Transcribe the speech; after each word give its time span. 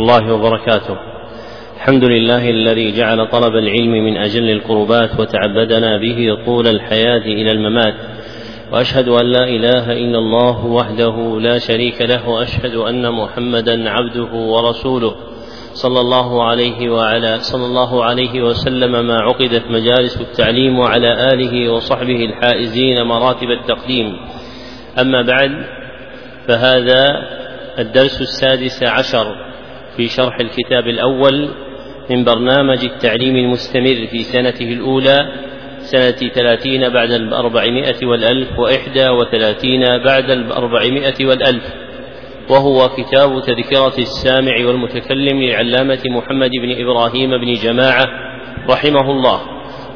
الله 0.00 0.32
وبركاته. 0.32 0.96
الحمد 1.76 2.04
لله 2.04 2.50
الذي 2.50 2.92
جعل 2.92 3.28
طلب 3.30 3.54
العلم 3.56 3.90
من 3.90 4.16
أجل 4.16 4.50
القربات 4.50 5.20
وتعبدنا 5.20 5.98
به 5.98 6.44
طول 6.46 6.66
الحياة 6.66 7.18
إلى 7.18 7.50
الممات. 7.50 7.94
وأشهد 8.72 9.08
أن 9.08 9.26
لا 9.26 9.44
إله 9.44 9.92
إلا 9.92 10.18
الله 10.18 10.66
وحده 10.66 11.40
لا 11.40 11.58
شريك 11.58 12.02
له 12.02 12.28
وأشهد 12.28 12.74
أن 12.74 13.12
محمدا 13.12 13.90
عبده 13.90 14.32
ورسوله. 14.32 15.14
صلى 15.72 16.00
الله 16.00 16.44
عليه 16.44 16.90
وعلى 16.90 17.38
صلى 17.40 17.66
الله 17.66 18.04
عليه 18.04 18.42
وسلم 18.42 19.06
ما 19.06 19.18
عقدت 19.20 19.62
مجالس 19.70 20.20
التعليم 20.20 20.78
وعلى 20.78 21.12
آله 21.32 21.72
وصحبه 21.72 22.24
الحائزين 22.24 23.02
مراتب 23.02 23.50
التقديم. 23.50 24.16
أما 25.00 25.22
بعد 25.22 25.50
فهذا 26.48 27.04
الدرس 27.78 28.20
السادس 28.20 28.82
عشر. 28.82 29.49
في 30.00 30.08
شرح 30.08 30.40
الكتاب 30.40 30.88
الأول 30.88 31.48
من 32.10 32.24
برنامج 32.24 32.84
التعليم 32.84 33.36
المستمر 33.36 34.06
في 34.10 34.22
سنته 34.22 34.72
الأولى 34.72 35.32
سنة 35.78 36.30
ثلاثين 36.34 36.88
بعد 36.88 37.10
الأربعمائة 37.10 38.06
والألف 38.06 38.58
وإحدى 38.58 39.08
وثلاثين 39.08 39.80
بعد 40.04 40.30
الأربعمائة 40.30 41.26
والألف. 41.26 41.62
وهو 42.50 42.88
كتاب 42.88 43.42
تذكرة 43.42 43.98
السامع 43.98 44.66
والمتكلم 44.66 45.42
للعلامة 45.42 46.00
محمد 46.06 46.50
بن 46.50 46.82
إبراهيم 46.82 47.30
بن 47.30 47.52
جماعة 47.52 48.06
رحمه 48.70 49.10
الله. 49.10 49.40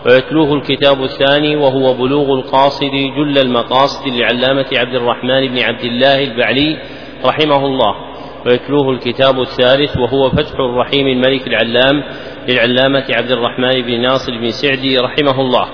ويتلوه 0.06 0.55
الكتاب 0.55 1.02
الثاني 1.02 1.56
وهو 1.56 1.95
بلوغ 1.95 2.34
القاصد 2.34 2.92
جل 3.16 3.39
المقاصد 3.39 4.09
للعلامة 4.09 4.66
عبد 4.77 4.95
الرحمن 4.95 5.48
بن 5.48 5.59
عبد 5.59 5.84
الله 5.84 6.25
البعلي 6.25 6.78
رحمه 7.25 7.66
الله. 7.66 8.03
ويتلوه 8.47 8.91
الكتاب 8.91 9.41
الثالث 9.41 9.97
وهو 9.97 10.30
فتح 10.30 10.55
الرحيم 10.55 11.07
الملك 11.07 11.47
العلام 11.47 12.03
للعلامة 12.48 13.05
عبد 13.11 13.31
الرحمن 13.31 13.83
بن 13.83 14.01
ناصر 14.01 14.33
بن 14.41 14.51
سعدي 14.51 14.98
رحمه 14.98 15.41
الله. 15.41 15.67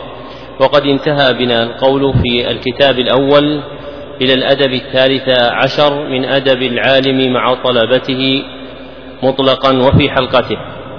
وقد 0.60 0.82
انتهى 0.82 1.32
بنا 1.34 1.62
القول 1.62 2.14
في 2.22 2.50
الكتاب 2.50 2.98
الأول 2.98 3.62
إلى 4.20 4.34
الأدب 4.34 4.72
الثالث 4.72 5.28
عشر 5.52 6.08
من 6.08 6.24
أدب 6.24 6.62
العالم 6.62 7.32
مع 7.32 7.54
طلبته 7.54 8.42
مطلقا 9.22 9.78
وفي 9.78 10.10
حلقته. 10.10 10.56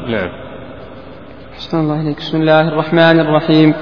نعم. 0.08 0.30
أحسن 1.54 1.80
الله 1.80 2.16
بسم 2.16 2.42
الله 2.42 2.68
الرحمن 2.68 3.20
الرحيم. 3.20 3.74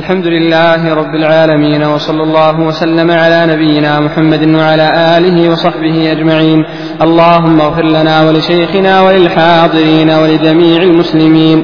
الحمد 0.00 0.26
لله 0.26 0.94
رب 0.94 1.14
العالمين 1.14 1.82
وصلى 1.84 2.22
الله 2.22 2.60
وسلم 2.60 3.10
على 3.10 3.46
نبينا 3.52 4.00
محمد 4.00 4.44
وعلى 4.54 5.16
آله 5.16 5.50
وصحبه 5.50 6.12
أجمعين. 6.12 6.64
اللهم 7.02 7.60
اغفر 7.60 7.84
لنا 7.84 8.16
ولشيخنا 8.26 9.02
وللحاضرين 9.02 10.10
ولجميع 10.10 10.82
المسلمين. 10.82 11.58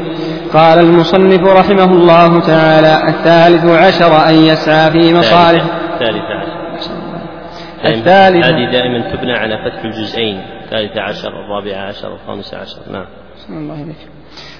قال 0.53 0.78
المصنف 0.78 1.43
رحمه 1.61 1.91
الله 1.98 2.41
تعالى 2.41 2.95
الثالث 3.09 3.65
عشر 3.65 4.12
أن 4.31 4.34
يسعى 4.34 4.91
في 4.91 5.15
مصالح. 5.15 5.65
الثالث 5.93 6.27
عشر. 6.41 6.53
الثالث 7.84 8.45
هذه 8.47 8.65
دائما 8.73 9.11
تبنى 9.12 9.33
على 9.33 9.55
فتح 9.65 9.84
الجزئين. 9.84 10.41
الثالث 10.65 10.97
عشر 10.97 11.28
الرابع 11.28 11.89
عشر 11.89 12.15
الخامس 12.15 12.55
عشر. 12.55 12.78
نعم. 12.93 13.06
الله 13.51 13.75
إليك 13.75 13.97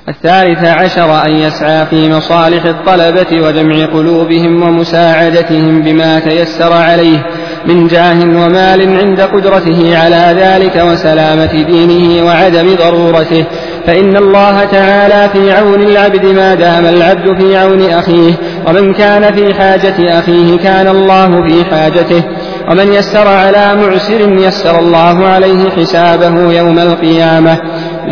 الثالث 0.09 0.65
عشر 0.65 1.27
أن 1.27 1.33
يسعى 1.33 1.87
في 1.87 2.11
مصالح 2.11 2.65
الطلبة 2.65 3.47
وجمع 3.47 3.87
قلوبهم 3.87 4.63
ومساعدتهم 4.63 5.83
بما 5.83 6.21
تيسر 6.21 6.73
عليه 6.73 7.27
من 7.67 7.87
جاه 7.87 8.21
ومال 8.21 8.99
عند 8.99 9.21
قدرته 9.21 9.99
على 9.99 10.37
ذلك 10.41 10.83
وسلامة 10.85 11.63
دينه 11.63 12.27
وعدم 12.27 12.75
ضرورته. 12.75 13.45
فإن 13.87 14.17
الله 14.17 14.65
تعالى 14.65 15.29
في 15.33 15.53
عون 15.53 15.83
العبد 15.83 16.25
ما 16.25 16.55
دام 16.55 16.87
العبد 16.87 17.41
في 17.41 17.57
عون 17.57 17.91
أخيه 17.91 18.35
ومن 18.69 18.93
كان 18.93 19.35
في 19.35 19.55
حاجة 19.55 20.19
أخيه 20.19 20.59
كان 20.59 20.89
الله 20.89 21.49
في 21.49 21.65
حاجته. 21.65 22.25
ومن 22.71 22.93
يسر 22.93 23.29
على 23.29 23.75
معسر 23.77 24.33
يسر 24.33 24.79
الله 24.79 25.27
عليه 25.27 25.71
حسابه 25.71 26.53
يوم 26.53 26.79
القيامة. 26.79 27.59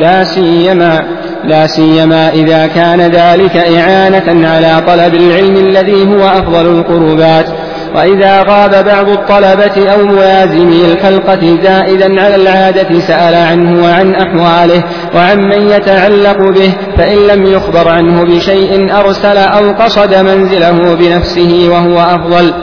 لا 0.00 0.24
سيما 0.24 1.00
لا 1.44 1.66
سيما 1.66 2.28
إذا 2.28 2.66
كان 2.66 3.00
ذلك 3.00 3.56
إعانة 3.56 4.48
على 4.48 4.82
طلب 4.86 5.14
العلم 5.14 5.56
الذي 5.56 6.14
هو 6.14 6.28
أفضل 6.28 6.66
القربات. 6.66 7.46
وإذا 7.94 8.42
غاب 8.42 8.84
بعض 8.84 9.08
الطلبة 9.08 9.92
أو 9.92 10.06
ملازمي 10.06 10.84
الحلقة 10.92 11.58
زائدا 11.62 12.22
على 12.22 12.36
العادة 12.36 13.00
سأل 13.00 13.34
عنه 13.34 13.82
وعن 13.84 14.14
أحواله 14.14 14.84
وعن 15.14 15.38
من 15.38 15.68
يتعلق 15.68 16.38
به 16.38 16.72
فإن 16.96 17.16
لم 17.16 17.46
يخبر 17.46 17.88
عنه 17.88 18.24
بشيء 18.24 18.96
أرسل 18.98 19.36
أو 19.36 19.72
قصد 19.72 20.14
منزله 20.14 20.94
بنفسه 20.94 21.68
وهو 21.70 22.00
أفضل. 22.00 22.54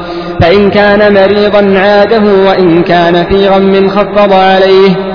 فإن 0.42 0.70
كان 0.70 1.14
مريضا 1.14 1.80
عاده 1.80 2.24
وإن 2.48 2.84
كان 2.84 3.26
في 3.26 3.48
غم 3.48 3.90
خفض 3.90 4.34
عليه. 4.34 5.11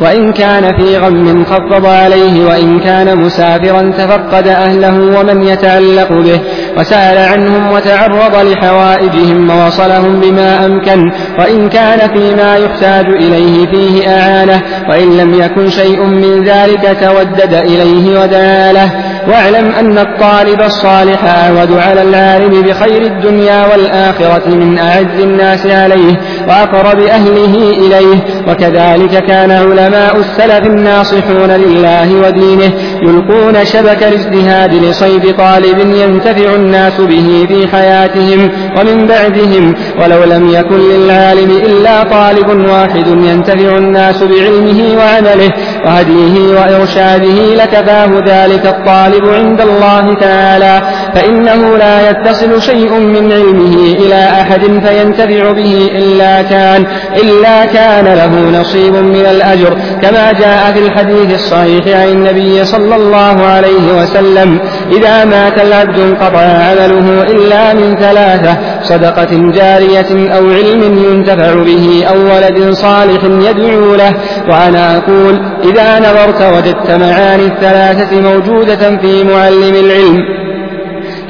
وإن 0.00 0.32
كان 0.32 0.76
في 0.76 0.98
غم 0.98 1.44
خفض 1.44 1.86
عليه 1.86 2.44
وإن 2.46 2.80
كان 2.80 3.18
مسافرا 3.18 3.92
تفقد 3.98 4.48
أهله 4.48 5.20
ومن 5.20 5.42
يتعلق 5.42 6.12
به 6.12 6.40
وسأل 6.78 7.18
عنهم 7.18 7.72
وتعرض 7.72 8.36
لحوائجهم 8.36 9.50
ووصلهم 9.50 10.20
بما 10.20 10.66
أمكن 10.66 11.12
وإن 11.38 11.68
كان 11.68 11.98
فيما 12.14 12.56
يحتاج 12.56 13.06
إليه 13.06 13.66
فيه 13.66 14.08
أعانه 14.08 14.62
وإن 14.88 15.16
لم 15.16 15.34
يكن 15.34 15.68
شيء 15.68 16.04
من 16.04 16.44
ذلك 16.44 16.96
تودد 17.00 17.54
إليه 17.54 18.22
ودعا 18.22 18.72
له 18.72 18.90
واعلم 19.28 19.72
أن 19.72 19.98
الطالب 19.98 20.60
الصالح 20.60 21.24
أعود 21.24 21.72
على 21.72 22.02
العالم 22.02 22.62
بخير 22.62 23.02
الدنيا 23.02 23.66
والآخرة 23.66 24.48
من 24.48 24.78
أعز 24.78 25.20
الناس 25.20 25.66
عليه 25.66 26.20
وأقرب 26.48 27.00
أهله 27.00 27.54
إليه 27.70 28.24
وكذلك 28.48 29.24
كان 29.26 29.50
علماء 29.50 30.16
السلف 30.16 30.66
الناصحون 30.66 31.50
لله 31.50 32.14
ودينه 32.14 32.72
يلقون 33.04 33.64
شبك 33.64 34.02
الاجتهاد 34.02 34.74
لصيد 34.74 35.36
طالب 35.36 35.78
ينتفع 35.78 36.54
الناس 36.54 37.00
به 37.00 37.46
في 37.48 37.68
حياتهم 37.68 38.50
ومن 38.78 39.06
بعدهم 39.06 39.74
ولو 40.02 40.24
لم 40.24 40.48
يكن 40.48 40.78
للعالم 40.78 41.50
إلا 41.50 42.02
طالب 42.02 42.68
واحد 42.70 43.06
ينتفع 43.06 43.76
الناس 43.76 44.22
بعلمه 44.22 44.96
وعمله 44.98 45.50
وهديه 45.84 46.54
وإرشاده 46.54 47.54
لكفاه 47.54 48.10
ذلك 48.26 48.66
الطالب 48.66 49.24
عند 49.28 49.60
الله 49.60 50.14
تعالى 50.14 50.82
فإنه 51.14 51.76
لا 51.76 52.10
يتصل 52.10 52.62
شيء 52.62 52.92
من 52.92 53.32
علمه 53.32 53.76
إلى 53.98 54.24
أحد 54.40 54.60
فينتفع 54.60 55.52
به 55.52 55.90
إلا 55.98 56.42
كان 56.42 56.86
إلا 57.22 57.66
كان 57.66 58.04
له 58.04 58.60
نصيب 58.60 58.94
من 58.94 59.26
الأجر 59.30 59.76
كما 60.02 60.32
جاء 60.32 60.72
في 60.72 60.78
الحديث 60.78 61.34
الصحيح 61.34 62.00
عن 62.00 62.08
النبي 62.08 62.64
صلى 62.64 62.93
الله 62.96 63.46
عليه 63.46 64.02
وسلم. 64.02 64.58
إذا 64.92 65.24
مات 65.24 65.60
العبد 65.60 65.98
انقطع 65.98 66.38
عمله 66.38 67.22
إلا 67.22 67.74
من 67.74 67.96
ثلاثة 67.96 68.56
صدقة 68.82 69.52
جارية 69.52 70.34
أو 70.36 70.50
علم 70.50 70.82
ينتفع 70.82 71.54
به 71.54 72.04
أو 72.08 72.16
ولد 72.16 72.72
صالح 72.72 73.24
يدعو 73.24 73.94
له. 73.94 74.14
وأنا 74.48 74.96
أقول 74.96 75.40
إذا 75.64 75.98
نظرت 75.98 76.42
وجدت 76.42 76.90
معاني 76.90 77.46
الثلاثة 77.46 78.20
موجودة 78.20 78.96
في 78.96 79.24
معلم 79.24 79.74
العلم. 79.84 80.43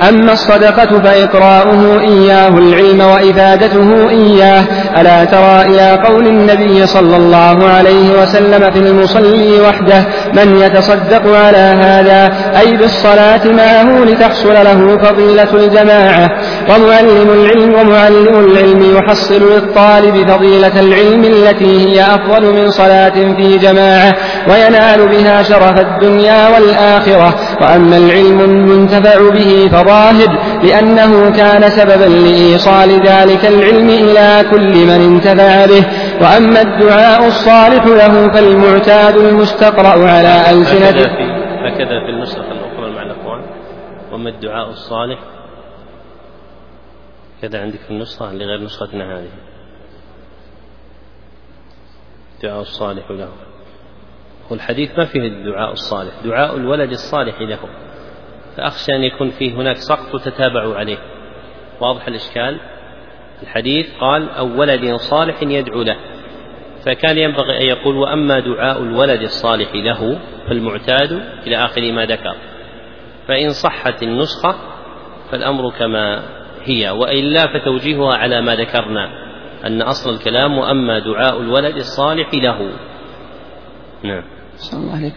أما 0.09 0.33
الصدقة 0.33 1.01
فإقراؤه 1.01 2.01
إياه 2.01 2.49
العلم 2.49 3.01
وإفادته 3.01 4.11
إياه. 4.11 4.65
ألا 5.01 5.25
ترى 5.25 5.63
إلى 5.63 6.03
قول 6.07 6.27
النبي 6.27 6.87
صلى 6.87 7.17
الله 7.17 7.69
عليه 7.69 8.23
وسلم 8.23 8.71
في 8.71 8.79
المصلي 8.79 9.61
وحده 9.61 10.05
من 10.35 10.57
يتصدق 10.57 11.37
على 11.37 11.57
هذا؟ 11.57 12.33
أي 12.61 12.77
بالصلاة 12.77 13.41
معه 13.45 14.05
لتحصل 14.05 14.55
له 14.55 14.99
فضيلة 14.99 15.55
الجماعة. 15.55 16.31
ومعلم 16.71 17.31
العلم 17.31 17.75
ومعلم 17.75 18.51
العلم 18.51 18.97
يحصل 18.97 19.53
للطالب 19.55 20.31
فضيلة 20.31 20.81
العلم 20.81 21.25
التي 21.25 21.89
هي 21.89 22.03
أفضل 22.03 22.53
من 22.53 22.71
صلاة 22.71 23.35
في 23.37 23.59
جماعة. 23.59 24.15
وينال 24.49 25.09
بها 25.09 25.43
شرف 25.43 25.81
الدنيا 25.81 26.49
والآخرة. 26.49 27.35
وأما 27.61 27.97
العلم 27.97 28.41
المنتفع 28.41 29.31
به 29.31 29.69
فظاهر 29.73 30.39
لأنه 30.63 31.31
كان 31.31 31.71
سببا 31.71 32.05
لإيصال 32.05 32.91
ذلك 32.91 33.45
العلم 33.45 33.89
إلى 33.89 34.45
كل 34.51 34.87
من 34.87 34.91
انتفع 34.91 35.67
به. 35.67 35.85
وأما 36.21 36.61
الدعاء 36.63 37.27
الصالح 37.27 37.87
له 37.87 38.33
فالمعتاد 38.33 39.17
المستقرأ 39.17 40.11
على 40.11 40.51
ألسنة 40.51 40.89
هكذا 41.65 42.01
في 42.05 42.11
النسخة 42.11 42.53
الأخرى 42.53 42.91
مع 42.91 43.03
الأخوان 43.03 43.43
وأما 44.13 44.31
الدعاء 44.31 44.71
الصالح 44.71 45.19
كذا 47.43 47.61
عندك 47.61 47.79
في 47.79 47.91
النسخة 47.91 48.33
لغير 48.33 48.61
نسختنا 48.65 49.19
هذه. 49.19 49.29
الدعاء 52.37 52.61
الصالح 52.61 53.11
له. 53.11 53.29
والحديث 54.51 54.99
ما 54.99 55.05
فيه 55.05 55.21
الدعاء 55.21 55.73
الصالح 55.73 56.13
دعاء 56.25 56.57
الولد 56.57 56.91
الصالح 56.91 57.41
له. 57.41 57.59
فأخشى 58.57 58.97
أن 58.97 59.05
يكون 59.05 59.31
فيه 59.31 59.55
هناك 59.55 59.77
سقط 59.77 60.23
تتابعوا 60.23 60.75
عليه. 60.75 60.99
واضح 61.81 62.09
الإشكال؟ 62.09 62.61
الحديث 63.43 63.87
قال 64.01 64.31
أو 64.31 64.61
ولد 64.61 64.95
صالح 64.95 65.43
يدعو 65.43 65.83
له. 65.83 65.97
فكان 66.87 67.19
ينبغي 67.19 67.57
أن 67.57 67.63
يقول 67.63 67.97
وأما 67.97 68.41
دعاء 68.41 68.83
الولد 68.83 69.23
الصالح 69.23 69.75
له 69.75 70.19
فالمعتاد 70.49 71.13
إلى 71.47 71.57
آخر 71.57 71.93
ما 71.93 72.07
ذكر. 72.07 72.37
فإن 73.29 73.51
صحت 73.51 74.03
النسخة 74.03 74.55
فالأمر 75.31 75.71
كما 75.71 76.23
هي 76.65 76.91
وإلا 76.91 77.47
فتوجيهها 77.47 78.17
على 78.17 78.41
ما 78.41 78.57
ذكرنا 78.57 79.25
أن 79.67 79.83
أصل 79.83 80.15
الكلام 80.15 80.59
وأما 80.59 80.99
دعاء 80.99 81.41
الولد 81.41 81.77
الصالح 81.77 82.35
له. 82.35 82.71
نعم. 84.03 84.34
الله 84.73 85.13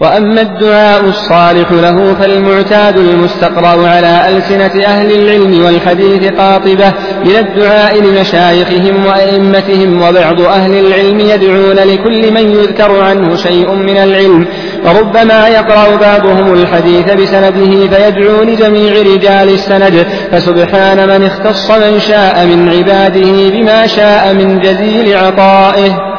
وأما 0.00 0.40
الدعاء 0.40 1.04
الصالح 1.04 1.72
له 1.72 2.14
فالمعتاد 2.14 2.98
المستقرأ 2.98 3.88
على 3.88 4.28
ألسنة 4.28 4.84
أهل 4.84 5.12
العلم 5.12 5.64
والحديث 5.64 6.32
قاطبة 6.32 6.92
من 7.24 7.36
الدعاء 7.38 8.02
لمشايخهم 8.02 9.06
وأئمتهم 9.06 10.02
وبعض 10.02 10.40
أهل 10.40 10.86
العلم 10.86 11.20
يدعون 11.20 11.76
لكل 11.76 12.34
من 12.34 12.50
يذكر 12.50 13.00
عنه 13.00 13.36
شيء 13.36 13.74
من 13.74 13.96
العلم. 13.96 14.46
وربما 14.84 15.48
يقرأ 15.48 15.96
بعضهم 15.96 16.52
الحديث 16.52 17.12
بسنده 17.12 17.96
فيدعو 17.96 18.42
لجميع 18.42 18.92
رجال 18.92 19.48
السند. 19.54 20.06
فسبحان 20.32 21.08
من 21.08 21.26
اختص 21.26 21.70
من 21.70 22.00
شاء 22.00 22.46
من 22.46 22.68
عباده 22.68 23.50
بما 23.50 23.86
شاء 23.86 24.34
من 24.34 24.60
جزيل 24.60 25.16
عطائه. 25.16 26.09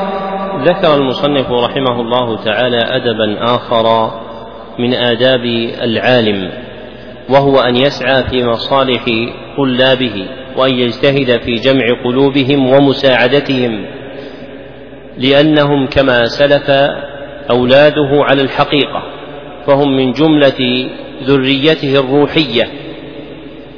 ذكر 0.61 0.95
المصنف 0.95 1.51
رحمه 1.51 2.01
الله 2.01 2.43
تعالى 2.43 2.77
أدبا 2.77 3.43
آخر 3.43 4.11
من 4.79 4.93
آداب 4.93 5.45
العالم 5.83 6.51
وهو 7.29 7.59
أن 7.59 7.75
يسعى 7.75 8.23
في 8.23 8.43
مصالح 8.43 9.05
طلابه 9.57 10.25
وأن 10.57 10.73
يجتهد 10.79 11.41
في 11.41 11.55
جمع 11.55 11.85
قلوبهم 12.05 12.73
ومساعدتهم 12.73 13.85
لأنهم 15.17 15.87
كما 15.87 16.25
سلف 16.25 16.69
أولاده 17.51 18.09
على 18.11 18.41
الحقيقة 18.41 19.03
فهم 19.67 19.95
من 19.95 20.11
جملة 20.11 20.89
ذريته 21.23 21.99
الروحية 21.99 22.67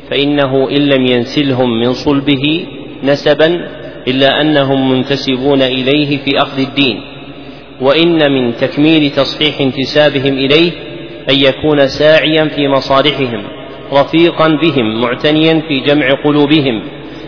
فإنه 0.09 0.69
إن 0.69 0.81
لم 0.81 1.05
ينسلهم 1.05 1.79
من 1.79 1.93
صلبه 1.93 2.67
نسبا 3.03 3.67
إلا 4.07 4.41
أنهم 4.41 4.91
منتسبون 4.91 5.61
إليه 5.61 6.17
في 6.17 6.37
أخذ 6.37 6.59
الدين 6.59 7.01
وإن 7.81 8.31
من 8.31 8.55
تكميل 8.57 9.11
تصحيح 9.11 9.61
انتسابهم 9.61 10.33
إليه 10.33 10.71
أن 11.29 11.35
يكون 11.35 11.87
ساعيا 11.87 12.45
في 12.45 12.67
مصالحهم 12.67 13.43
رفيقا 13.93 14.47
بهم 14.47 15.01
معتنيا 15.01 15.61
في 15.67 15.79
جمع 15.79 16.07
قلوبهم 16.25 16.83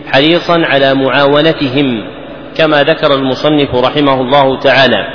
حريصا 0.06 0.54
على 0.64 0.94
معاونتهم 0.94 2.04
كما 2.56 2.82
ذكر 2.82 3.14
المصنف 3.14 3.74
رحمه 3.74 4.20
الله 4.20 4.58
تعالى. 4.60 5.06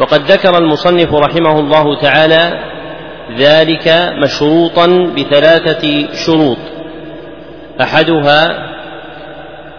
وقد 0.00 0.20
ذكر 0.20 0.58
المصنف 0.58 1.14
رحمه 1.14 1.60
الله 1.60 2.00
تعالى 2.00 2.64
ذلك 3.38 4.12
مشروطا 4.22 4.86
بثلاثة 5.16 6.14
شروط 6.26 6.58
أحدها 7.80 8.73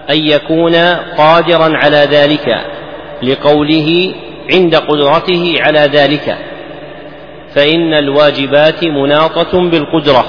أن 0.10 0.18
يكون 0.18 0.75
قادرا 1.18 1.78
على 1.78 1.98
ذلك 1.98 2.62
لقوله 3.24 4.13
عند 4.54 4.75
قدرته 4.75 5.56
على 5.60 5.80
ذلك. 5.80 6.38
فإن 7.56 7.94
الواجبات 7.94 8.84
مناطة 8.84 9.69
بالقدرة 9.69 10.25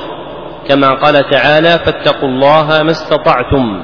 كما 0.69 0.89
قال 0.89 1.31
تعالى 1.31 1.71
فاتقوا 1.71 2.29
الله 2.29 2.83
ما 2.83 2.91
استطعتم. 2.91 3.83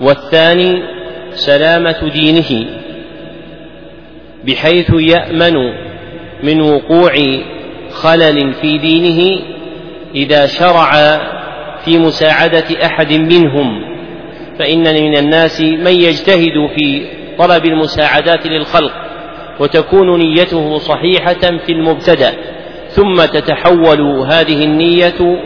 والثاني 0.00 0.82
سلامة 1.30 2.08
دينه 2.12 2.66
بحيث 4.44 4.90
يأمن 4.94 5.54
من 6.42 6.60
وقوع 6.60 7.12
خلل 7.92 8.54
في 8.54 8.78
دينه 8.78 9.42
إذا 10.14 10.46
شرع 10.46 10.90
في 11.84 11.98
مساعدة 11.98 12.86
أحد 12.86 13.12
منهم. 13.12 13.91
فإن 14.58 14.94
من 14.94 15.16
الناس 15.16 15.60
من 15.60 15.92
يجتهد 15.92 16.70
في 16.76 17.06
طلب 17.38 17.66
المساعدات 17.66 18.46
للخلق 18.46 18.92
وتكون 19.60 20.18
نيته 20.18 20.78
صحيحة 20.78 21.58
في 21.66 21.72
المبتدأ 21.72 22.34
ثم 22.88 23.24
تتحول 23.24 24.00
هذه 24.30 24.64
النية 24.64 25.42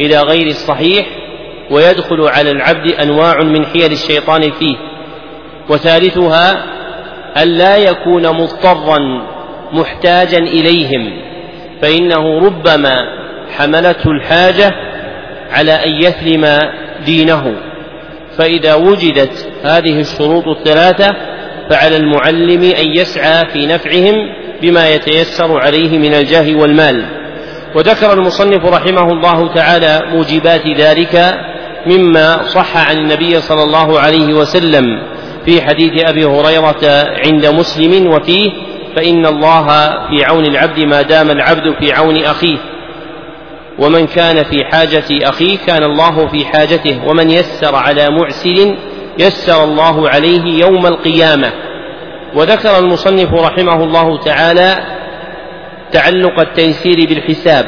إلى 0.00 0.20
غير 0.20 0.46
الصحيح 0.46 1.06
ويدخل 1.70 2.20
على 2.20 2.50
العبد 2.50 2.92
أنواع 2.92 3.42
من 3.42 3.66
حيل 3.66 3.92
الشيطان 3.92 4.42
فيه. 4.42 4.76
وثالثها 5.68 6.64
أن 7.42 7.48
لا 7.48 7.76
يكون 7.76 8.28
مضطرا 8.28 8.98
محتاجا 9.72 10.38
إليهم 10.38 11.12
فإنه 11.82 12.38
ربما 12.38 12.94
حملته 13.58 14.10
الحاجة 14.10 14.72
على 15.50 15.72
أن 15.72 15.90
يسلم 16.02 16.58
دينه. 17.04 17.71
فإذا 18.38 18.74
وجدت 18.74 19.48
هذه 19.62 20.00
الشروط 20.00 20.44
الثلاثة 20.58 21.10
فعلى 21.70 21.96
المعلم 21.96 22.62
أن 22.62 22.96
يسعى 22.96 23.44
في 23.52 23.66
نفعهم 23.66 24.14
بما 24.62 24.90
يتيسر 24.90 25.58
عليه 25.60 25.98
من 25.98 26.14
الجاه 26.14 26.56
والمال. 26.56 27.06
وذكر 27.74 28.12
المصنف 28.12 28.64
رحمه 28.64 29.12
الله 29.12 29.54
تعالى 29.54 30.02
موجبات 30.12 30.66
ذلك 30.66 31.34
مما 31.86 32.46
صح 32.46 32.88
عن 32.88 32.96
النبي 32.96 33.40
صلى 33.40 33.62
الله 33.62 33.98
عليه 34.00 34.34
وسلم 34.34 34.84
في 35.46 35.62
حديث 35.62 35.92
أبي 36.08 36.24
هريرة 36.24 37.06
عند 37.26 37.46
مسلم 37.46 38.06
وفيه 38.06 38.50
فإن 38.96 39.26
الله 39.26 39.66
في 40.08 40.24
عون 40.24 40.44
العبد 40.46 40.80
ما 40.80 41.02
دام 41.02 41.30
العبد 41.30 41.74
في 41.80 41.92
عون 41.92 42.24
أخيه. 42.24 42.58
ومن 43.78 44.06
كان 44.06 44.44
في 44.44 44.64
حاجة 44.64 45.04
أخيه 45.10 45.58
كان 45.66 45.84
الله 45.84 46.26
في 46.26 46.44
حاجته 46.44 47.00
ومن 47.08 47.30
يسر 47.30 47.74
على 47.74 48.06
معسر 48.10 48.76
يسر 49.18 49.64
الله 49.64 50.08
عليه 50.08 50.60
يوم 50.60 50.86
القيامة. 50.86 51.52
وذكر 52.34 52.78
المصنف 52.78 53.34
رحمه 53.34 53.84
الله 53.84 54.18
تعالى 54.18 54.76
تعلق 55.92 56.40
التيسير 56.40 57.08
بالحساب 57.08 57.66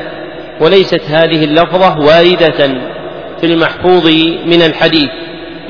وليست 0.60 1.02
هذه 1.10 1.44
اللفظة 1.44 1.98
واردة 1.98 2.80
في 3.40 3.46
المحفوظ 3.46 4.06
من 4.46 4.62
الحديث 4.62 5.10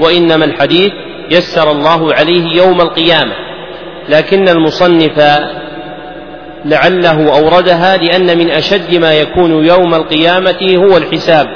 وإنما 0.01 0.45
الحديث 0.45 0.93
يسر 1.31 1.71
الله 1.71 2.15
عليه 2.15 2.57
يوم 2.57 2.81
القيامة. 2.81 3.35
لكن 4.09 4.49
المصنف 4.49 5.19
لعله 6.65 7.37
أوردها 7.39 7.97
لأن 7.97 8.39
من 8.39 8.51
أشد 8.51 8.97
ما 8.97 9.13
يكون 9.13 9.67
يوم 9.67 9.95
القيامة 9.95 10.77
هو 10.77 10.97
الحساب 10.97 11.47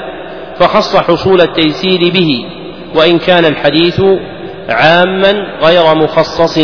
فخص 0.59 0.95
حصول 0.95 1.41
التيسير 1.41 1.99
به 1.99 2.45
وإن 2.95 3.19
كان 3.19 3.45
الحديث 3.45 4.01
عاما 4.69 5.31
غير 5.63 5.95
مخصص 5.95 6.59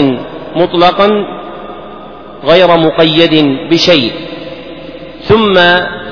مطلقا 0.56 1.10
غير 2.44 2.78
مقيد 2.78 3.46
بشيء. 3.72 4.12
ثم 5.22 5.54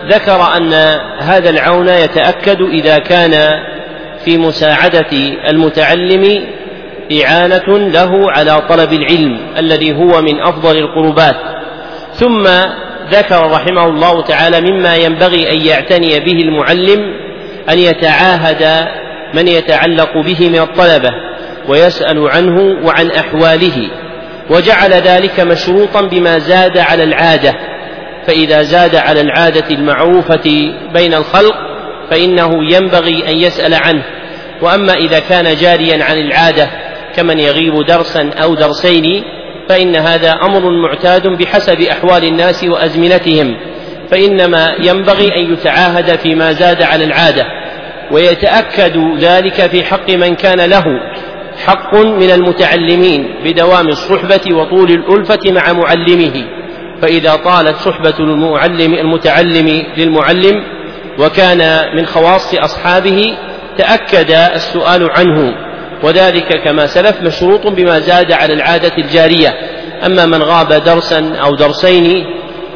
ذكر 0.08 0.58
أن 0.58 0.74
هذا 1.20 1.50
العون 1.50 1.88
يتأكد 1.88 2.62
إذا 2.62 2.98
كان 2.98 3.50
في 4.26 4.38
مساعدة 4.38 5.12
المتعلم 5.50 6.44
إعانة 7.24 7.78
له 7.78 8.32
على 8.32 8.62
طلب 8.70 8.94
العلم 8.94 9.40
الذي 9.58 9.94
هو 9.96 10.22
من 10.22 10.42
أفضل 10.42 10.78
القربات. 10.78 11.53
ثم 12.14 12.48
ذكر 13.12 13.52
رحمه 13.52 13.86
الله 13.86 14.22
تعالى 14.22 14.62
مما 14.62 14.96
ينبغي 14.96 15.52
أن 15.52 15.68
يعتني 15.68 16.20
به 16.20 16.42
المعلم 16.42 17.00
أن 17.70 17.80
يتعاهد 17.80 18.88
من 19.34 19.48
يتعلق 19.48 20.18
به 20.26 20.50
من 20.50 20.60
الطلبة 20.60 21.10
ويسأل 21.68 22.30
عنه 22.30 22.86
وعن 22.86 23.12
أحواله 23.12 23.90
وجعل 24.50 24.94
ذلك 24.94 25.40
مشروطا 25.40 26.02
بما 26.02 26.38
زاد 26.38 26.78
على 26.78 27.04
العادة 27.04 27.54
فإذا 28.28 28.62
زاد 28.62 28.96
على 28.96 29.22
العادة 29.22 29.76
المعروفة 29.76 30.74
بين 30.94 31.14
الخلق 31.14 31.56
فإنه 32.10 32.52
ينبغي 32.72 33.28
أن 33.28 33.38
يسأل 33.38 33.74
عنه 33.74 34.04
وأما 34.62 34.94
إذا 34.94 35.20
كان 35.20 35.56
جاريا 35.56 36.04
عن 36.04 36.18
العادة 36.18 36.70
كمن 37.16 37.40
يغيب 37.40 37.86
درسا 37.88 38.30
أو 38.44 38.56
درسين 38.56 39.24
فإن 39.70 39.96
هذا 39.96 40.32
أمر 40.32 40.70
معتاد 40.70 41.28
بحسب 41.28 41.82
أحوال 41.82 42.24
الناس 42.24 42.64
وأزمنتهم. 42.64 43.56
فإنما 44.12 44.76
ينبغي 44.80 45.28
أن 45.38 45.54
يتعاهد 45.54 46.16
فيما 46.16 46.52
زاد 46.52 46.82
على 46.82 47.04
العادة 47.04 47.46
ويتأكد 48.12 48.98
ذلك 49.20 49.54
في 49.54 49.84
حق 49.84 50.10
من 50.10 50.36
كان 50.36 50.70
له 50.70 50.84
حق 51.66 51.96
من 51.96 52.32
المتعلمين 52.32 53.36
بدوام 53.46 53.88
الصحبة 53.88 54.56
وطول 54.56 54.92
الألفة 54.92 55.52
مع 55.52 55.74
معلمه. 55.74 56.46
فإذا 57.02 57.36
طالت 57.36 57.76
صحبة 57.76 58.14
المعلم 58.20 58.94
المتعلم 58.94 59.84
للمعلم 59.98 60.64
وكان 61.20 61.82
من 61.96 62.06
خواص 62.06 62.56
أصحابه 62.56 63.38
تأكد 63.78 64.32
السؤال 64.32 65.10
عنه. 65.12 65.54
وذلك 66.04 66.64
كما 66.64 66.88
سلف 66.88 67.22
مشروط 67.22 67.68
بما 67.68 68.00
زاد 68.00 68.32
على 68.32 68.54
العادة 68.54 68.92
الجارية. 68.98 69.54
أما 70.06 70.26
من 70.26 70.44
غاب 70.44 70.74
درسا 70.74 71.36
أو 71.44 71.56
درسين 71.56 72.26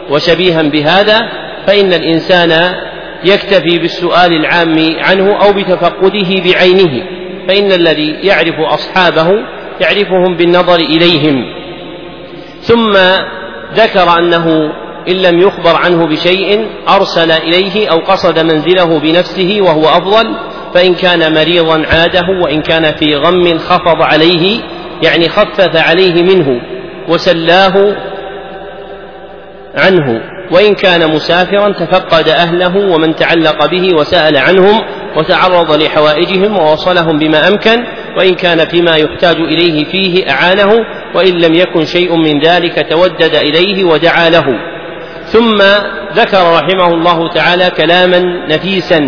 وشبيها 0.10 0.62
بهذا 0.62 1.20
فإن 1.68 1.94
الإنسان 1.94 2.74
يكتفي 3.24 3.78
بالسؤال 3.80 4.34
العام 4.34 4.76
عنه 5.00 5.46
أو 5.46 5.54
بتفقده 5.54 6.44
بعينه 6.46 7.04
فإن 7.48 7.72
الذي 7.72 8.16
يعرف 8.24 8.56
أصحابه 8.60 9.30
يعرفهم 9.82 10.38
بالنظر 10.38 10.76
إليهم. 10.76 11.36
ثم 12.62 12.98
ذكر 13.74 14.20
أنه 14.20 14.74
إن 15.10 15.16
لم 15.16 15.40
يخبر 15.40 15.76
عنه 15.76 16.08
بشيء 16.08 16.68
أرسل 16.90 17.32
إليه 17.32 17.88
أو 17.92 17.98
قصد 18.00 18.40
منزله 18.40 19.00
بنفسه 19.00 19.58
وهو 19.62 19.90
أفضل 19.90 20.36
فإن 20.74 20.94
كان 20.94 21.34
مريضا 21.34 21.86
عاده 21.94 22.26
وإن 22.44 22.62
كان 22.62 22.84
في 22.84 23.16
غم 23.16 23.58
خفض 23.58 24.02
عليه 24.02 24.60
يعني 25.04 25.30
خفف 25.30 25.76
عليه 25.76 26.24
منه 26.24 26.62
وسلاه 27.10 27.96
عنه. 29.76 30.22
وإن 30.52 30.76
كان 30.76 31.10
مسافرا 31.12 31.72
تفقد 31.72 32.30
أهله 32.30 32.78
ومن 32.78 33.16
تعلق 33.16 33.66
به 33.66 33.96
وسأل 33.96 34.38
عنهم 34.38 34.82
وتعرض 35.18 35.84
لحوائجهم 35.84 36.60
ووصلهم 36.60 37.20
بما 37.20 37.48
أمكن. 37.48 37.84
وإن 38.18 38.34
كان 38.36 38.66
فيما 38.66 38.96
يحتاج 38.96 39.36
إليه 39.36 39.86
فيه 39.86 40.32
أعانه 40.32 40.74
وإن 41.16 41.34
لم 41.34 41.54
يكن 41.54 41.86
شيء 41.86 42.16
من 42.16 42.42
ذلك 42.42 42.88
تودد 42.90 43.36
إليه 43.36 43.84
ودعا 43.84 44.30
له. 44.30 44.46
ثم 45.26 45.58
ذكر 46.16 46.38
رحمه 46.38 46.88
الله 46.88 47.34
تعالى 47.34 47.70
كلاما 47.78 48.20
نفيسا. 48.50 49.00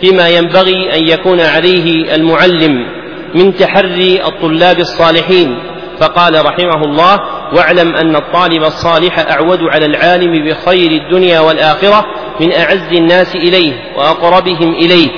فيما 0.00 0.28
ينبغي 0.28 0.94
أن 0.94 1.08
يكون 1.08 1.40
عليه 1.40 2.14
المعلم 2.14 2.86
من 3.34 3.54
تحري 3.54 4.22
الطلاب 4.24 4.78
الصالحين. 4.78 5.58
فقال 6.00 6.46
رحمه 6.46 6.84
الله 6.84 7.20
واعلم 7.54 7.96
أن 7.96 8.16
الطالب 8.16 8.62
الصالح 8.62 9.18
أعود 9.18 9.58
على 9.62 9.86
العالم 9.86 10.48
بخير 10.48 10.90
الدنيا 10.90 11.40
والآخرة 11.40 12.04
من 12.40 12.52
أعز 12.52 12.92
الناس 12.92 13.36
إليه 13.36 13.72
وأقربهم 13.96 14.74
إليه 14.74 15.08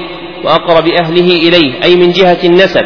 وأقرب 0.45 0.89
أهله 0.89 1.49
إليه 1.49 1.85
أي 1.85 1.97
من 1.97 2.13
جهة 2.13 2.39
النسب. 2.45 2.85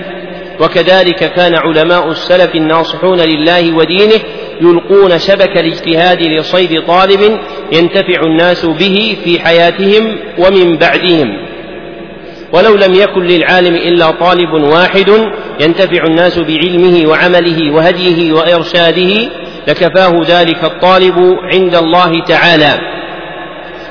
وكذلك 0.61 1.33
كان 1.35 1.55
علماء 1.55 2.11
السلف 2.11 2.55
الناصحون 2.55 3.21
لله 3.21 3.77
ودينه 3.77 4.21
يلقون 4.61 5.19
شبك 5.19 5.59
الاجتهاد 5.59 6.23
لصيد 6.23 6.87
طالب 6.87 7.39
ينتفع 7.73 8.21
الناس 8.23 8.67
به 8.67 9.17
في 9.25 9.41
حياتهم 9.41 10.19
ومن 10.39 10.79
بعدهم. 10.79 11.44
ولو 12.55 12.77
لم 12.77 12.95
يكن 12.95 13.23
للعالم 13.23 13.75
إلا 13.75 14.11
طالب 14.11 14.53
واحد 14.53 15.09
ينتفع 15.61 16.05
الناس 16.05 16.39
بعلمه 16.39 17.09
وعمله 17.09 17.75
وهديه 17.75 18.33
وإرشاده 18.33 19.31
لكفاه 19.69 20.13
ذلك 20.29 20.65
الطالب 20.65 21.15
عند 21.53 21.75
الله 21.75 22.25
تعالى. 22.25 22.79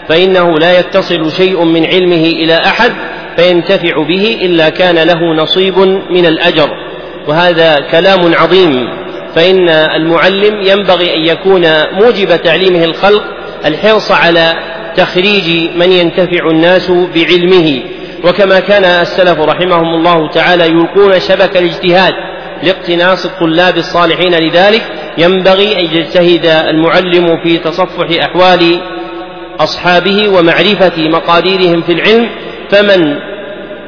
فإنه 0.10 0.55
لا 0.60 0.79
يتصل 0.79 1.32
شيء 1.32 1.63
من 1.63 1.86
علمه 1.86 2.25
إلى 2.25 2.55
أحد 2.65 2.91
فينتفع 3.38 4.03
به 4.03 4.38
إلا 4.41 4.70
كان 4.70 4.96
له 4.96 5.43
نصيب 5.43 5.79
من 6.10 6.25
الأجر. 6.25 6.70
وهذا 7.27 7.79
كلام 7.91 8.34
عظيم. 8.34 8.88
فإن 9.36 9.70
المعلم 9.70 10.62
ينبغي 10.62 11.15
أن 11.15 11.25
يكون 11.25 11.62
موجب 11.91 12.41
تعليمه 12.41 12.84
الخلق 12.84 13.24
الحرص 13.65 14.12
على 14.12 14.53
تخريج 14.96 15.70
من 15.75 15.91
ينتفع 15.91 16.48
الناس 16.51 16.91
بعلمه. 16.91 17.92
وكما 18.24 18.60
كان 18.60 18.84
السلف 18.84 19.39
رحمهم 19.39 19.96
الله 19.96 20.30
تعالى 20.30 20.68
يلقون 20.68 21.20
شبك 21.20 21.58
الاجتهاد 21.58 22.13
لاقتناص 22.63 23.25
الطلاب 23.25 23.77
الصالحين 23.77 24.34
لذلك 24.36 24.84
ينبغي 25.18 25.80
أن 25.80 25.86
يجتهد 25.86 26.46
المعلم 26.46 27.44
في 27.44 27.58
تصفح 27.58 28.08
أحوال 28.22 28.82
أصحابه 29.60 30.30
ومعرفة 30.30 31.10
مقاديرهم 31.10 31.82
في 31.82 31.92
العلم 31.92 32.30
فمن 32.70 33.15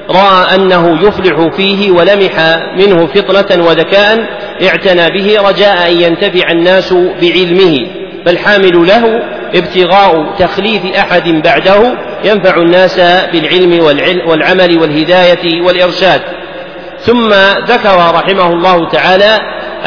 رأى 0.09 0.55
أنه 0.55 1.07
يفلح 1.07 1.55
فيه 1.55 1.91
ولمح 1.91 2.57
منه 2.77 3.05
فطنة 3.05 3.65
وذكاء 3.67 4.25
اعتنى 4.63 5.09
به 5.09 5.49
رجاء 5.49 5.91
أن 5.91 6.01
ينتفع 6.01 6.51
الناس 6.51 6.93
بعلمه 6.93 7.77
فالحامل 8.25 8.87
له 8.87 9.19
ابتغاء 9.55 10.35
تخليف 10.39 10.95
أحد 10.95 11.29
بعده 11.29 11.97
ينفع 12.25 12.55
الناس 12.57 12.99
بالعلم 13.33 13.83
والعمل 14.27 14.79
والهداية 14.79 15.61
والإرشاد. 15.61 16.21
ثم 16.99 17.29
ذكر 17.67 17.95
رحمه 17.95 18.53
الله 18.53 18.89
تعالى 18.89 19.39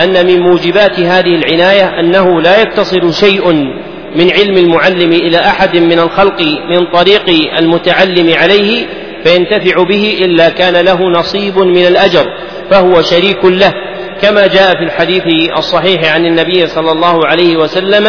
أن 0.03 0.27
من 0.27 0.41
موجبات 0.41 1.01
هذه 1.01 1.35
العناية 1.35 2.01
أنه 2.01 2.41
لا 2.41 2.63
يتصل 2.63 3.15
شيء 3.15 3.53
من 4.17 4.31
علم 4.33 4.57
المعلم 4.57 5.13
إلى 5.13 5.39
أحد 5.39 5.77
من 5.77 5.99
الخلق 5.99 6.43
من 6.71 6.93
طريق 6.93 7.25
المتعلم 7.59 8.35
عليه 8.35 8.87
فينتفع 9.25 9.83
به 9.83 10.19
إلا 10.25 10.49
كان 10.49 10.85
له 10.85 11.11
نصيب 11.11 11.59
من 11.59 11.87
الأجر 11.87 12.27
فهو 12.71 13.03
شريك 13.03 13.45
له. 13.45 13.73
كما 14.23 14.47
جاء 14.47 14.73
في 14.73 14.85
الحديث 14.85 15.23
الصحيح 15.59 16.15
عن 16.15 16.27
النبي 16.27 16.67
صلى 16.67 16.93
الله 16.93 17.27
عليه 17.27 17.57
وسلم 17.57 18.07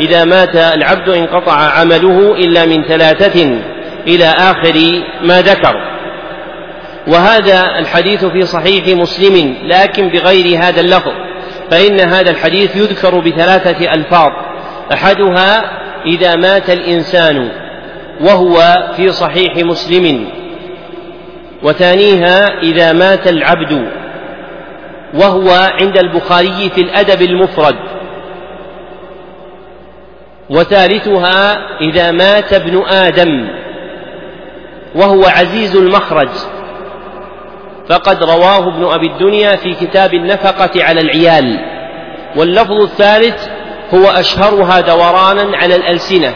إذا 0.00 0.24
مات 0.24 0.56
العبد 0.56 1.08
انقطع 1.08 1.52
عمله 1.52 2.34
إلا 2.36 2.66
من 2.66 2.84
ثلاثة 2.88 3.60
إلى 4.06 4.24
آخر 4.24 5.02
ما 5.22 5.42
ذكر. 5.42 5.74
وهذا 7.08 7.78
الحديث 7.78 8.24
في 8.24 8.42
صحيح 8.42 8.88
مسلم 8.88 9.56
لكن 9.64 10.08
بغير 10.08 10.58
هذا 10.58 10.80
اللفظ. 10.80 11.12
فإن 11.70 12.00
هذا 12.00 12.30
الحديث 12.30 12.76
يذكر 12.76 13.20
بثلاثة 13.20 13.94
ألفاظ. 13.94 14.30
أحدها 14.92 15.62
إذا 16.06 16.36
مات 16.36 16.70
الإنسان 16.70 17.50
وهو 18.20 18.58
في 18.96 19.12
صحيح 19.12 19.56
مسلم. 19.56 20.28
وثانيها 21.62 22.46
إذا 22.62 22.92
مات 22.92 23.26
العبد 23.28 23.86
وهو 25.14 25.50
عند 25.80 25.98
البخاري 25.98 26.70
في 26.74 26.80
الأدب 26.80 27.22
المفرد. 27.22 27.76
وثالثها 30.50 31.58
إذا 31.80 32.10
مات 32.10 32.52
ابن 32.52 32.82
آدم 32.88 33.48
وهو 34.94 35.24
عزيز 35.24 35.76
المخرج. 35.76 36.28
فقد 37.88 38.22
رواه 38.22 38.68
ابن 38.68 38.84
أبي 38.84 39.06
الدنيا 39.06 39.56
في 39.56 39.74
كتاب 39.74 40.14
النفقة 40.14 40.84
على 40.84 41.00
العيال. 41.00 41.58
واللفظ 42.36 42.80
الثالث 42.82 43.48
هو 43.94 44.04
أشهرها 44.04 44.80
دورانا 44.80 45.56
على 45.56 45.76
الألسنة 45.76 46.34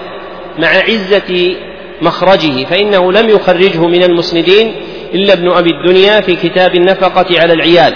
مع 0.59 0.69
عزة 0.69 1.57
مخرجه 2.03 2.65
فإنه 2.65 3.13
لم 3.13 3.29
يخرجه 3.29 3.87
من 3.87 4.03
المسندين 4.03 4.75
إلا 5.15 5.33
ابن 5.33 5.51
أبي 5.51 5.71
الدنيا 5.71 6.21
في 6.21 6.37
كتاب 6.37 6.75
النفقة 6.75 7.41
على 7.41 7.53
العيال. 7.53 7.95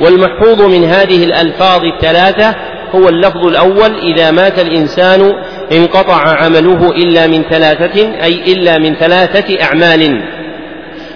والمحفوظ 0.00 0.62
من 0.62 0.84
هذه 0.84 1.24
الألفاظ 1.24 1.80
الثلاثة 1.84 2.54
هو 2.94 3.08
اللفظ 3.08 3.46
الأول 3.46 3.98
إذا 4.14 4.30
مات 4.30 4.58
الإنسان 4.58 5.32
انقطع 5.72 6.42
عمله 6.44 6.90
إلا 6.90 7.26
من 7.26 7.42
ثلاثة 7.42 8.24
أي 8.24 8.52
إلا 8.52 8.78
من 8.78 8.94
ثلاثة 8.94 9.62
أعمال. 9.62 10.22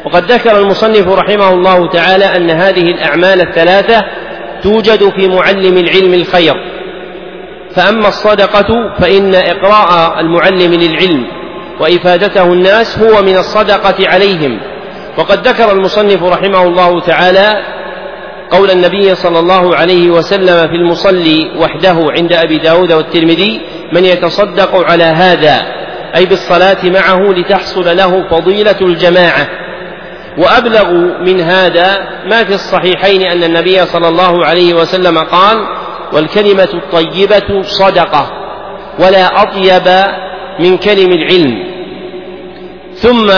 وقد 0.05 0.33
ذكر 0.33 0.59
المصنف 0.59 1.09
رحمه 1.09 1.51
الله 1.51 1.89
تعالى 1.89 2.25
أن 2.25 2.51
هذه 2.51 2.91
الأعمال 2.91 3.41
الثلاثة 3.41 4.03
توجد 4.63 5.09
في 5.09 5.29
معلم 5.29 5.77
العلم 5.77 6.15
الخير. 6.15 6.55
فأما 7.75 8.09
الصدقة 8.09 8.95
فإن 8.99 9.35
إقراء 9.35 10.21
المعلم 10.21 10.75
للعلم 10.75 11.27
وإفادته 11.81 12.53
الناس 12.53 12.99
هو 12.99 13.23
من 13.23 13.37
الصدقة 13.37 14.09
عليهم. 14.09 14.61
وقد 15.19 15.49
ذكر 15.49 15.73
المصنف 15.73 16.23
رحمه 16.23 16.63
الله 16.63 17.01
تعالى 17.01 17.63
قول 18.51 18.71
النبي 18.71 19.15
صلى 19.15 19.39
الله 19.39 19.77
عليه 19.77 20.11
وسلم 20.11 20.69
في 20.69 20.75
المصلي 20.75 21.53
وحده 21.59 21.97
عند 22.19 22.33
أبي 22.33 22.59
داود 22.59 22.93
والترمذي 22.93 23.61
من 23.93 24.05
يتصدق 24.05 24.91
على 24.91 25.05
هذا 25.05 25.63
أي 26.17 26.27
بالصلاة 26.27 26.79
معه 26.85 27.33
لتحصل 27.33 27.97
له 27.97 28.29
فضيلة 28.31 28.77
الجماعة. 28.81 29.49
وأبلغ 30.39 30.91
من 31.21 31.41
هذا 31.41 32.09
ما 32.27 32.45
في 32.45 32.55
الصحيحين 32.55 33.23
أن 33.23 33.43
النبي 33.45 33.87
صلى 33.87 34.09
الله 34.09 34.47
عليه 34.47 34.75
وسلم 34.75 35.19
قال 35.19 35.57
والكلمة 36.13 36.69
الطيبة 36.75 37.63
صدقة 37.63 38.31
ولا 38.99 39.43
أطيب 39.43 40.13
من 40.61 40.77
كلم 40.77 41.13
العلم. 41.13 41.73
ثم 42.95 43.31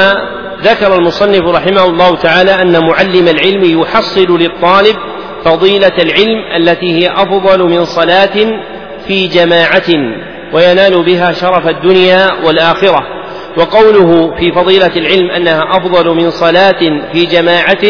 ذكر 0.62 0.94
المصنف 0.94 1.42
رحمه 1.42 1.84
الله 1.84 2.16
تعالى 2.16 2.62
أن 2.62 2.86
معلم 2.88 3.28
العلم 3.28 3.80
يحصل 3.80 4.38
للطالب 4.38 4.96
فضيلة 5.44 5.92
العلم 5.98 6.38
التي 6.56 6.92
هي 6.92 7.12
أفضل 7.12 7.62
من 7.62 7.84
صلاة 7.84 8.60
في 9.06 9.26
جماعة. 9.26 9.90
وينال 10.54 11.04
بها 11.04 11.32
شرف 11.32 11.68
الدنيا 11.68 12.28
والآخرة. 12.46 13.02
وقوله 13.58 14.36
في 14.38 14.52
فضيلة 14.52 14.96
العلم 14.96 15.30
أنها 15.30 15.62
أفضل 15.70 16.14
من 16.14 16.30
صلاة 16.30 17.10
في 17.12 17.26
جماعة 17.26 17.84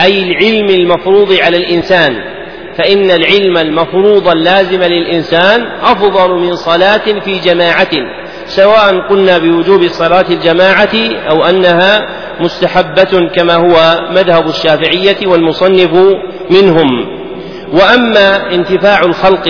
أي 0.00 0.22
العلم 0.22 0.66
المفروض 0.68 1.32
على 1.32 1.56
الإنسان. 1.56 2.34
فإن 2.78 3.10
العلم 3.10 3.56
المفروض 3.56 4.28
اللازم 4.28 4.82
للإنسان 4.82 5.66
أفضل 5.82 6.34
من 6.34 6.56
صلاة 6.56 7.20
في 7.24 7.38
جماعة 7.38 7.90
سواء 8.46 9.08
قلنا 9.10 9.38
بوجوب 9.38 9.86
صلاة 9.86 10.24
الجماعة 10.30 10.94
أو 11.30 11.44
أنها 11.44 12.06
مستحبة 12.40 13.30
كما 13.36 13.54
هو 13.54 14.00
مذهب 14.10 14.48
الشافعية 14.48 15.26
والمصنف 15.26 15.90
منهم. 16.50 16.88
وأما 17.72 18.54
انتفاع 18.54 19.02
الخلق 19.02 19.48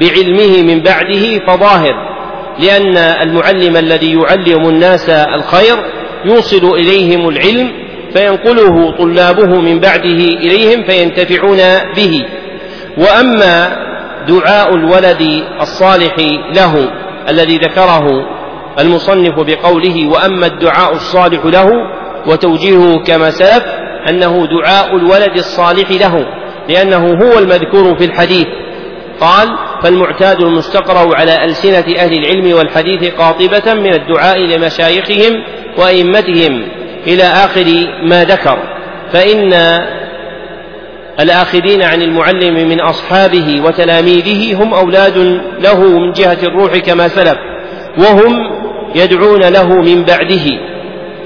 بعلمه 0.00 0.62
من 0.62 0.82
بعده 0.82 1.38
فظاهر 1.46 2.10
لأن 2.58 2.96
المعلم 2.96 3.76
الذي 3.76 4.14
يعلم 4.14 4.68
الناس 4.68 5.10
الخير 5.10 5.76
يوصل 6.24 6.74
إليهم 6.74 7.28
العلم 7.28 7.72
فينقله 8.14 8.96
طلابه 8.98 9.60
من 9.60 9.80
بعده 9.80 10.20
إليهم 10.24 10.84
فينتفعون 10.88 11.58
به. 11.96 12.24
وأما 12.98 13.76
دعاء 14.28 14.74
الولد 14.74 15.44
الصالح 15.60 16.16
له 16.54 16.90
الذي 17.28 17.56
ذكره 17.58 18.06
المصنف 18.78 19.34
بقوله 19.40 20.08
وأما 20.08 20.46
الدعاء 20.46 20.92
الصالح 20.92 21.44
له 21.44 21.70
وتوجيهه 22.26 23.04
كما 23.04 23.30
سلف 23.30 23.64
أنه 24.10 24.46
دعاء 24.46 24.96
الولد 24.96 25.36
الصالح 25.36 25.90
له 25.90 26.26
لأنه 26.68 27.06
هو 27.06 27.38
المذكور 27.38 27.98
في 27.98 28.04
الحديث. 28.04 28.46
قال 29.20 29.48
فالمعتاد 29.82 30.42
المستقرأ 30.42 31.16
على 31.16 31.44
ألسنة 31.44 31.96
أهل 31.98 32.12
العلم 32.12 32.56
والحديث 32.56 33.14
قاطبة 33.14 33.74
من 33.74 33.94
الدعاء 33.94 34.38
لمشايخهم 34.38 35.32
وأئمتهم 35.78 36.68
إلى 37.06 37.22
آخر 37.22 37.64
ما 38.02 38.24
ذكر. 38.24 38.58
فإن 39.12 39.52
الآخذين 41.20 41.82
عن 41.82 42.02
المعلم 42.02 42.68
من 42.68 42.80
أصحابه 42.80 43.60
وتلاميذه 43.64 44.62
هم 44.62 44.74
أولاد 44.74 45.18
له 45.60 45.98
من 45.98 46.12
جهة 46.12 46.38
الروح 46.42 46.76
كما 46.76 47.08
سلف 47.08 47.36
وهم 47.98 48.36
يدعون 48.94 49.40
له 49.40 49.68
من 49.68 50.04
بعده. 50.04 50.46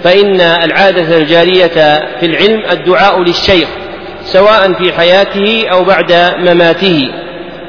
فإن 0.02 0.40
العادة 0.40 1.18
الجارية 1.18 1.98
في 2.20 2.26
العلم 2.26 2.62
الدعاء 2.70 3.22
للشيخ 3.22 3.68
سواء 4.24 4.72
في 4.72 4.92
حياته 4.92 5.64
أو 5.72 5.84
بعد 5.84 6.12
مماته. 6.38 7.23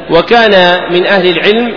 وكان 0.09 0.83
من 0.93 1.05
أهل 1.05 1.27
العلم 1.27 1.71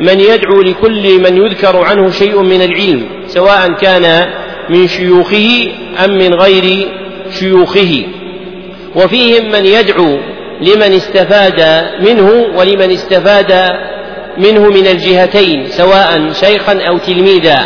من 0.00 0.20
يدعو 0.20 0.62
لكل 0.62 1.18
من 1.18 1.36
يذكر 1.36 1.76
عنه 1.76 2.10
شيء 2.10 2.42
من 2.42 2.62
العلم 2.62 3.06
سواء 3.26 3.72
كان 3.72 4.26
من 4.70 4.88
شيوخه 4.88 5.68
أم 6.04 6.10
من 6.10 6.34
غير 6.34 6.88
شيوخه. 7.30 8.04
وفيهم 8.96 9.52
من 9.52 9.66
يدعو 9.66 10.18
لمن 10.60 10.92
استفاد 10.92 11.84
منه 12.00 12.46
ولمن 12.56 12.90
استفاد 12.92 13.52
منه 14.38 14.68
من 14.68 14.86
الجهتين 14.86 15.66
سواء 15.66 16.32
شيخا 16.32 16.80
أو 16.88 16.98
تلميذا. 16.98 17.58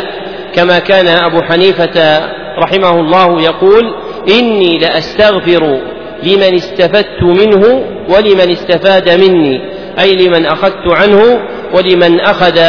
كما 0.55 0.79
كان 0.79 1.07
أبو 1.07 1.41
حنيفة 1.41 2.27
رحمه 2.63 2.99
الله 2.99 3.41
يقول 3.41 3.95
إني 4.39 4.77
لأستغفر 4.77 5.81
لمن 6.23 6.55
استفدت 6.55 7.23
منه 7.23 7.83
ولمن 8.09 8.51
استفاد 8.51 9.09
مني. 9.09 9.76
أي 9.99 10.15
لمن 10.15 10.45
أخذت 10.45 10.87
عنه 10.87 11.39
ولمن 11.73 12.19
أخذ 12.19 12.59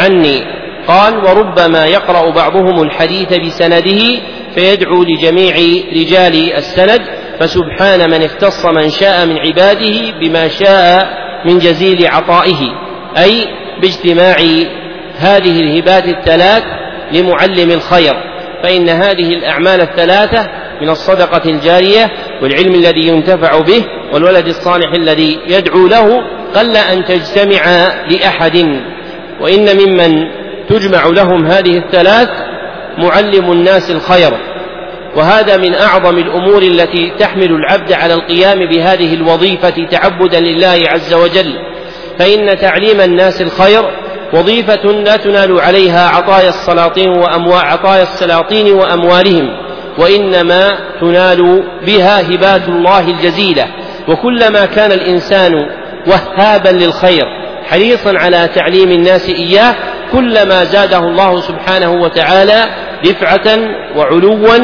عني. 0.00 0.40
قال 0.88 1.16
وربما 1.16 1.84
يقرأ 1.84 2.30
بعضهم 2.30 2.82
الحديث 2.82 3.34
بسنده 3.34 4.20
فيدعو 4.54 5.04
لجميع 5.04 5.54
رجال 5.92 6.52
السند 6.52 7.00
فسبحان 7.40 8.10
من 8.10 8.22
اختص 8.22 8.66
من 8.66 8.90
شاء 8.90 9.26
من 9.26 9.38
عباده 9.38 10.10
بما 10.20 10.48
شاء 10.48 11.08
من 11.44 11.58
جزيل 11.58 12.06
عطائه. 12.06 12.60
أي 13.18 13.46
باجتماع 13.82 14.36
هذه 15.16 15.60
الهبات 15.60 16.04
الثلاث 16.04 16.62
لمعلم 17.12 17.70
الخير. 17.70 18.14
فإن 18.62 18.88
هذه 18.88 19.34
الأعمال 19.34 19.80
الثلاثة 19.80 20.46
من 20.80 20.88
الصدقة 20.88 21.50
الجارية 21.50 22.10
والعلم 22.42 22.74
الذي 22.74 23.08
ينتفع 23.08 23.58
به 23.58 23.84
والولد 24.12 24.46
الصالح 24.46 24.92
الذي 24.92 25.40
يدعو 25.46 25.86
له 25.86 26.20
قل 26.54 26.76
أن 26.76 27.04
تجتمع 27.04 27.88
لأحد 28.10 28.66
وإن 29.40 29.76
ممن 29.76 30.24
تجمع 30.68 31.06
لهم 31.06 31.46
هذه 31.46 31.78
الثلاث 31.78 32.28
معلم 32.98 33.52
الناس 33.52 33.90
الخير. 33.90 34.32
وهذا 35.16 35.56
من 35.56 35.74
أعظم 35.74 36.18
الأمور 36.18 36.62
التي 36.62 37.12
تحمل 37.18 37.50
العبد 37.52 37.92
على 37.92 38.14
القيام 38.14 38.58
بهذه 38.68 39.14
الوظيفة 39.14 39.86
تعبدا 39.90 40.40
لله 40.40 40.80
عز 40.86 41.14
وجل. 41.14 41.54
فإن 42.18 42.58
تعليم 42.58 43.00
الناس 43.00 43.42
الخير 43.42 43.82
وظيفة 44.34 44.92
لا 44.92 45.16
تنال 45.16 45.60
عليها 45.60 46.08
عطايا 46.08 46.48
السلاطين 46.48 47.08
واموال 47.08 47.64
عطايا 47.64 48.02
السلاطين 48.02 48.72
وأموالهم 48.72 49.56
وإنما 49.98 50.78
تنال 51.00 51.62
بها 51.86 52.20
هبات 52.20 52.68
الله 52.68 53.10
الجزيلة. 53.10 53.66
وكلما 54.08 54.66
كان 54.66 54.92
الإنسان 54.92 55.52
وهابا 56.06 56.68
للخير 56.68 57.24
حريصا 57.64 58.18
على 58.18 58.48
تعليم 58.54 58.90
الناس 58.90 59.28
إياه 59.28 59.74
كلما 60.12 60.64
زاده 60.64 60.98
الله 60.98 61.40
سبحانه 61.40 61.90
وتعالى 61.90 62.64
رفعه 63.06 63.58
وعلوا 63.96 64.58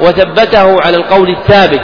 وثبته 0.00 0.80
على 0.80 0.96
القول 0.96 1.28
الثابت. 1.30 1.80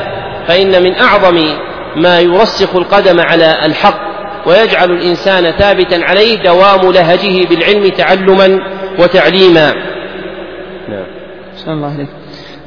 فإن 0.48 0.83
من 0.83 0.98
أعظم 0.98 1.57
ما 1.96 2.20
يرسخ 2.20 2.76
القدم 2.76 3.20
على 3.20 3.66
الحق 3.66 4.00
ويجعل 4.46 4.90
الإنسان 4.90 5.50
ثابتا 5.50 5.94
عليه 5.94 6.42
دوام 6.42 6.92
لهجه 6.92 7.46
بالعلم 7.48 7.88
تعلما 7.88 8.61
وتعليما. 8.98 9.72
نعم. 10.88 11.05
الله 11.68 11.94
عليك 11.94 12.19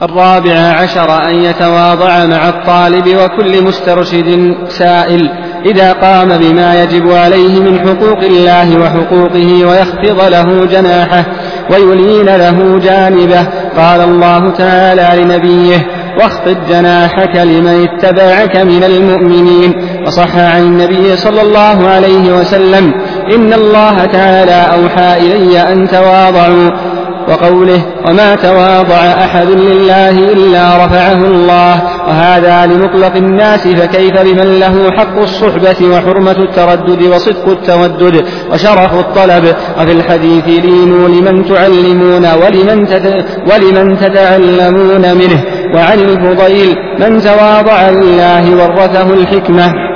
الرابع 0.03 0.53
عشر 0.53 1.29
أن 1.29 1.35
يتواضع 1.35 2.25
مع 2.25 2.49
الطالب 2.49 3.17
وكل 3.17 3.63
مسترشد 3.63 4.55
سائل 4.67 5.29
إذا 5.65 5.93
قام 5.93 6.37
بما 6.37 6.83
يجب 6.83 7.11
عليه 7.11 7.59
من 7.59 7.79
حقوق 7.79 8.19
الله 8.19 8.79
وحقوقه 8.79 9.65
ويخفض 9.65 10.31
له 10.31 10.65
جناحه 10.65 11.25
ويلين 11.71 12.25
له 12.25 12.79
جانبه. 12.79 13.47
قال 13.77 14.01
الله 14.01 14.51
تعالى 14.51 15.21
لنبيه 15.21 15.87
واخفض 16.19 16.57
جناحك 16.69 17.35
لمن 17.35 17.87
اتبعك 17.87 18.57
من 18.57 18.83
المؤمنين. 18.83 19.73
وصح 20.07 20.35
عن 20.35 20.61
النبي 20.61 21.15
صلى 21.15 21.41
الله 21.41 21.87
عليه 21.89 22.39
وسلم 22.39 22.93
إن 23.35 23.53
الله 23.53 24.05
تعالى 24.05 24.65
أوحى 24.73 25.17
إلي 25.17 25.61
أن 25.61 25.87
تواضعوا. 25.87 26.69
وقوله 27.29 27.81
وما 28.07 28.35
تواضع 28.35 28.95
أحد 28.95 29.47
لله 29.47 30.09
إلا 30.09 30.85
رفعه 30.85 31.25
الله 31.25 31.81
وهذا 32.07 32.65
لمطلق 32.65 33.15
الناس 33.15 33.67
فكيف 33.67 34.21
بمن 34.21 34.59
له 34.59 34.91
حق 34.91 35.21
الصحبة 35.21 35.87
وحرمة 35.87 36.31
التردد 36.31 37.01
وصدق 37.01 37.49
التودد 37.49 38.25
وشرف 38.51 38.93
الطلب 38.93 39.55
وفي 39.79 39.91
الحديث 39.91 40.47
لينوا 40.47 41.07
لمن 41.09 41.45
تعلمون 41.45 42.25
ولمن, 42.25 42.87
ولمن 43.51 43.97
تتعلمون 43.97 45.01
منه 45.01 45.43
وعن 45.75 45.99
الفضيل 45.99 46.75
من 46.99 47.21
تواضع 47.21 47.89
لله 47.89 48.55
ورثه 48.55 49.13
الحكمة 49.13 49.92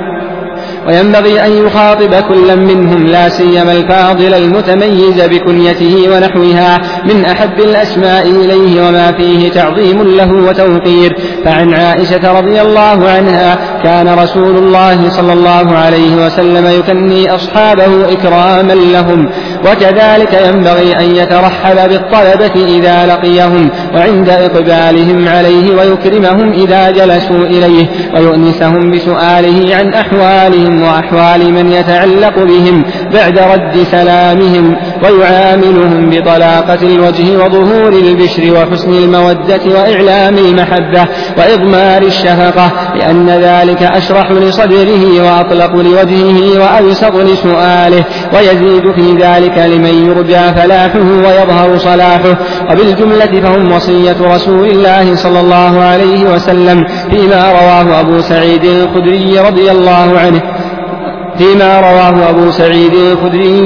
وينبغي 0.88 1.46
أن 1.46 1.66
يخاطب 1.66 2.16
كلا 2.16 2.56
منهم 2.56 3.08
لا 3.08 3.30
سيما 3.30 3.72
الفاضل 3.72 4.34
المتميز 4.34 5.22
بكنيته 5.22 6.10
ونحوها 6.12 6.78
من 7.06 7.26
أحب 7.26 7.60
الأسماء 7.60 8.28
إليه 8.28 8.88
وما 8.88 9.12
فيه 9.12 9.50
تعظيم 9.50 10.04
له 10.04 10.34
وتوقير. 10.34 11.18
فعن 11.46 11.74
عائشة 11.74 12.40
رضي 12.40 12.62
الله 12.62 13.10
عنها 13.10 13.58
كان 13.84 14.20
رسول 14.20 14.58
الله 14.58 15.10
صلى 15.10 15.34
الله 15.34 15.74
عليه 15.74 16.26
وسلم 16.26 16.68
يكني 16.80 17.36
أصحابه 17.36 18.12
إكراما 18.12 18.74
لهم. 18.74 19.30
وكذلك 19.72 20.34
ينبغي 20.48 20.92
أن 21.00 21.16
يترحب 21.16 21.90
بالطلبة 21.90 22.66
إذا 22.78 23.06
لقيهم 23.06 23.70
وعند 23.96 24.30
إقبالهم 24.30 25.28
عليه 25.28 25.76
ويكرمهم 25.76 26.52
إذا 26.52 26.92
جلسوا 26.92 27.46
إليه 27.46 27.88
ويؤنسهم 28.14 28.92
بسؤاله 28.92 29.76
عن 29.76 29.94
أحوالهم 29.94 30.82
وأحوال 30.82 31.54
من 31.54 31.72
يتعلق 31.72 32.40
بهم 32.44 32.84
بعد 33.14 33.40
رد 33.40 33.84
سلامهم. 33.92 34.76
ويعاملهم 35.04 36.10
بطلاقة 36.10 36.82
الوجه 36.82 37.46
وظهور 37.46 37.94
البشر 37.94 38.54
وحسن 38.54 38.94
المودة 38.94 39.62
وإعلام 39.66 40.38
المحبة 40.38 41.08
وإضمار 41.38 42.02
الشفقة 42.02 42.72
لأن 42.96 43.30
ذلك 43.30 43.84
أشرح 43.84 44.32
لصدره 44.32 45.22
وأطلق 45.26 45.76
لوجهه 45.76 46.60
وأبسط 46.62 47.16
لسؤاله 47.16 48.04
ويزيد 48.34 48.92
في 48.92 49.12
ذلك 49.24 49.58
لمن 49.58 50.06
يرجى 50.10 50.54
فلاحه 50.62 51.00
ويظهر 51.00 51.78
صلاحه. 51.78 52.38
وبالجملة 52.72 53.42
فهم 53.42 53.72
وصية 53.72 54.16
رسول 54.22 54.70
الله 54.70 55.16
صلى 55.16 55.40
الله 55.40 55.82
عليه 55.82 56.34
وسلم 56.34 56.86
فيما 57.10 57.52
رواه 57.52 58.00
أبو 58.00 58.20
سعيد 58.20 58.66
الخدري 58.66 59.40
رضي 59.40 59.72
الله 59.72 60.20
عنه. 60.20 60.42
فيما 61.38 61.80
رواه 61.80 62.30
أبو 62.30 62.52
سعيد 62.52 62.94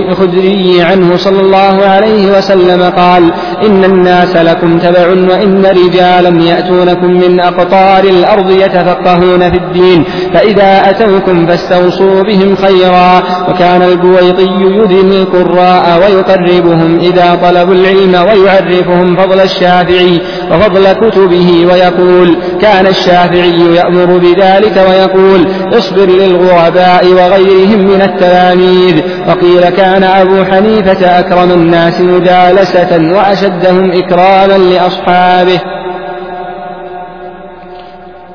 الخدري 0.10 0.82
عنه 0.82 1.18
صلى 1.18 1.42
الله 1.42 1.86
عليه 1.86 2.38
وسلم 2.38 2.84
قال 2.84 3.32
إن 3.66 3.84
الناس 3.84 4.36
لكم 4.36 4.80
تبع 4.80 5.08
وإن 5.08 5.66
رجالا 5.66 6.44
يأتونكم 6.44 7.08
من 7.08 7.40
أقطار 7.40 8.04
الأرض 8.04 8.52
يتفقهون 8.52 9.52
في 9.52 9.58
الدين 9.58 10.04
فإذا 10.34 10.90
أتوكم 10.90 11.48
فاستوصوا 11.48 12.22
بهم 12.24 12.56
خيرا. 12.56 13.24
وكان 13.50 13.82
البويطي 13.82 14.48
يدني 14.62 15.22
القراء 15.22 16.00
ويقربهم 16.02 17.00
إذا 17.00 17.36
طلبوا 17.36 17.74
العلم 17.74 18.28
ويعرفهم 18.28 19.16
فضل 19.16 19.40
الشافعي 19.40 20.22
وفضل 20.52 20.92
كتبه 20.92 21.66
ويقول 21.72 22.36
كان 22.62 22.88
الشافعي 22.88 23.76
يأمر 23.76 24.18
بذلك 24.18 24.86
ويقول 24.90 25.48
اصبر 25.74 26.06
للغرباء 26.06 27.06
وغيرهم 27.08 27.80
من 27.80 28.02
التلاميذ. 28.02 29.02
وقيل 29.28 29.70
كان 29.70 30.04
أبو 30.04 30.44
حنيفة 30.44 31.20
أكرم 31.20 31.52
الناس 31.52 32.02
مجالسة 32.02 33.14
وأشدهم 33.14 33.92
إكراما 33.92 34.58
لأصحابه. 34.58 35.60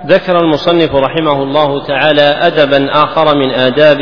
ذكر 0.07 0.37
المصنف 0.37 0.95
رحمه 0.95 1.43
الله 1.43 1.87
تعالى 1.87 2.23
أدبا 2.23 2.89
آخر 2.93 3.37
من 3.37 3.51
آداب 3.51 3.99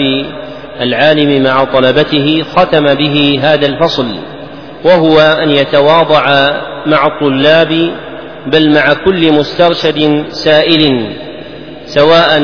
العالم 0.81 1.43
مع 1.43 1.65
طلبته 1.65 2.45
ختم 2.57 2.95
به 2.95 3.41
هذا 3.43 3.67
الفصل 3.67 4.07
وهو 4.85 5.21
أن 5.21 5.51
يتواضع 5.51 6.25
مع 6.87 7.07
الطلاب 7.07 7.91
بل 8.47 8.75
مع 8.75 8.93
كل 9.05 9.33
مسترشد 9.33 10.25
سائل 10.29 11.13
سواء 11.87 12.41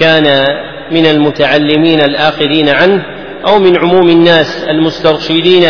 كان 0.00 0.46
من 0.90 1.06
المتعلمين 1.06 2.00
الآخذين 2.00 2.68
عنه 2.68 3.02
أو 3.48 3.58
من 3.58 3.78
عموم 3.78 4.08
الناس 4.08 4.64
المسترشدين 4.68 5.64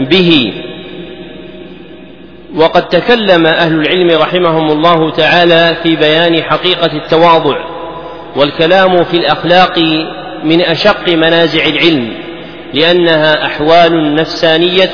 به. 0.00 0.52
وقد 2.56 2.88
تكلم 2.88 3.46
أهل 3.46 3.80
العلم 3.80 4.22
رحمهم 4.22 4.70
الله 4.70 5.10
تعالى 5.10 5.76
في 5.82 5.96
بيان 5.96 6.42
حقيقة 6.42 6.92
التواضع 6.92 7.56
والكلام 8.36 9.04
في 9.04 9.16
الأخلاق 9.16 9.78
من 10.44 10.60
أشق 10.60 11.08
منازع 11.08 11.66
العلم 11.66 12.12
لأنها 12.74 13.46
أحوال 13.46 14.14
نفسانية 14.14 14.92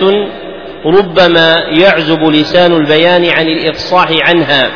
ربما 0.87 1.57
يعزب 1.79 2.23
لسان 2.23 2.73
البيان 2.73 3.25
عن 3.25 3.47
الإفصاح 3.47 4.09
عنها 4.29 4.71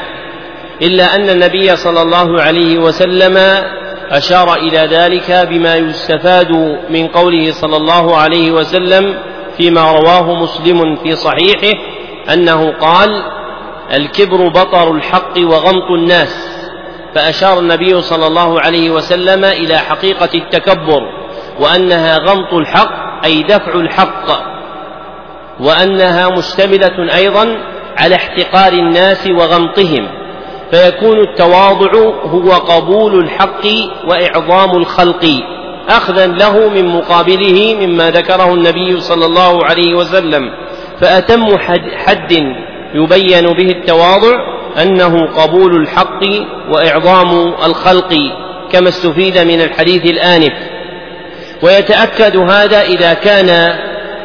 إلا 0.83 1.15
أن 1.15 1.31
النبي 1.31 1.77
صلى 1.77 2.03
الله 2.03 2.43
عليه 2.43 2.79
وسلم 2.79 3.65
أشار 4.11 4.55
إلى 4.55 4.79
ذلك 4.79 5.49
بما 5.51 5.77
يستفاد 5.77 6.53
من 6.91 7.07
قوله 7.07 7.53
صلى 7.53 7.77
الله 7.77 8.17
عليه 8.17 8.53
وسلم 8.53 9.19
فيما 9.57 9.93
رواه 9.93 10.43
مسلم 10.43 10.97
في 10.97 11.17
صحيحه 11.17 11.79
أنه 12.33 12.73
قال 12.73 13.23
الكبر 13.95 14.49
بطر 14.49 14.91
الحق 14.95 15.39
وغمط 15.39 15.91
الناس 15.91 16.49
فأشار 17.15 17.59
النبي 17.59 18.01
صلى 18.01 18.27
الله 18.27 18.61
عليه 18.61 18.91
وسلم 18.91 19.45
إلى 19.45 19.79
حقيقة 19.79 20.29
التكبر 20.35 21.01
وأنها 21.61 22.19
غمط 22.19 22.53
الحق 22.53 23.25
أي 23.25 23.43
دفع 23.43 23.75
الحق. 23.75 24.56
وأنها 25.61 26.29
مشتملة 26.29 27.17
أيضا 27.17 27.57
على 27.97 28.15
احتقار 28.15 28.73
الناس 28.73 29.27
وغمطهم 29.27 30.09
فيكون 30.71 31.21
التواضع 31.21 31.93
هو 32.25 32.51
قبول 32.51 33.25
الحق 33.25 33.67
وإعظام 34.09 34.71
الخلق 34.77 35.25
أخذا 35.89 36.27
له 36.27 36.69
من 36.69 36.87
مقابله 36.87 37.77
مما 37.81 38.11
ذكره 38.11 38.55
النبي 38.55 39.01
صلى 39.01 39.27
الله 39.27 39.65
عليه 39.65 39.95
وسلم 39.95 40.43
فأتم 41.01 41.59
حد 42.07 42.33
يبين 42.95 43.47
به 43.47 43.71
التواضع 43.71 44.35
أنه 44.83 45.27
قبول 45.27 45.81
الحق 45.83 46.21
وإعظام 46.71 47.55
الخلق 47.65 48.15
كما 48.73 48.89
استفيد 48.89 49.39
من 49.39 49.61
الحديث 49.61 50.05
الآنف. 50.05 50.53
ويتأكد 51.63 52.37
هذا 52.37 52.83
إذا 52.83 53.15
كان 53.15 53.79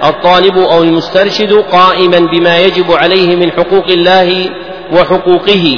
الطالب 0.03 0.57
أو 0.57 0.83
المسترشد 0.83 1.53
قائما 1.53 2.19
بما 2.19 2.59
يجب 2.59 2.91
عليه 2.91 3.35
من 3.35 3.51
حقوق 3.51 3.87
الله 3.87 4.49
وحقوقه 4.93 5.77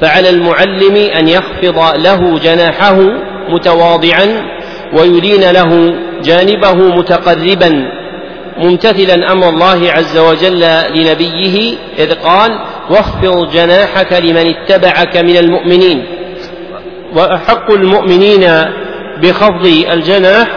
فعلى 0.00 0.30
المعلم 0.30 0.96
أن 0.96 1.28
يخفض 1.28 1.96
له 1.98 2.38
جناحه 2.38 2.98
متواضعا 3.48 4.42
ويلين 4.92 5.50
له 5.50 5.94
جانبه 6.24 6.74
متقربا 6.74 7.90
ممتثلا 8.58 9.32
أمر 9.32 9.48
الله 9.48 9.92
عز 9.92 10.18
وجل 10.18 10.60
لنبيه 10.94 11.76
إذ 11.98 12.14
قال 12.14 12.50
واخفض 12.90 13.50
جناحك 13.52 14.12
لمن 14.12 14.54
اتبعك 14.54 15.16
من 15.16 15.36
المؤمنين 15.36 16.04
وأحق 17.14 17.70
المؤمنين 17.70 18.46
بخفض 19.22 19.66
الجناح 19.92 20.48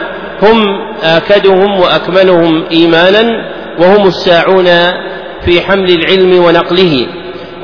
هم 0.43 0.88
اكدهم 1.03 1.79
وأكملهم 1.79 2.65
إيمانا 2.71 3.25
وهم 3.79 4.07
الساعون 4.07 4.65
في 5.45 5.61
حمل 5.61 5.89
العلم 5.91 6.43
ونقله. 6.45 7.07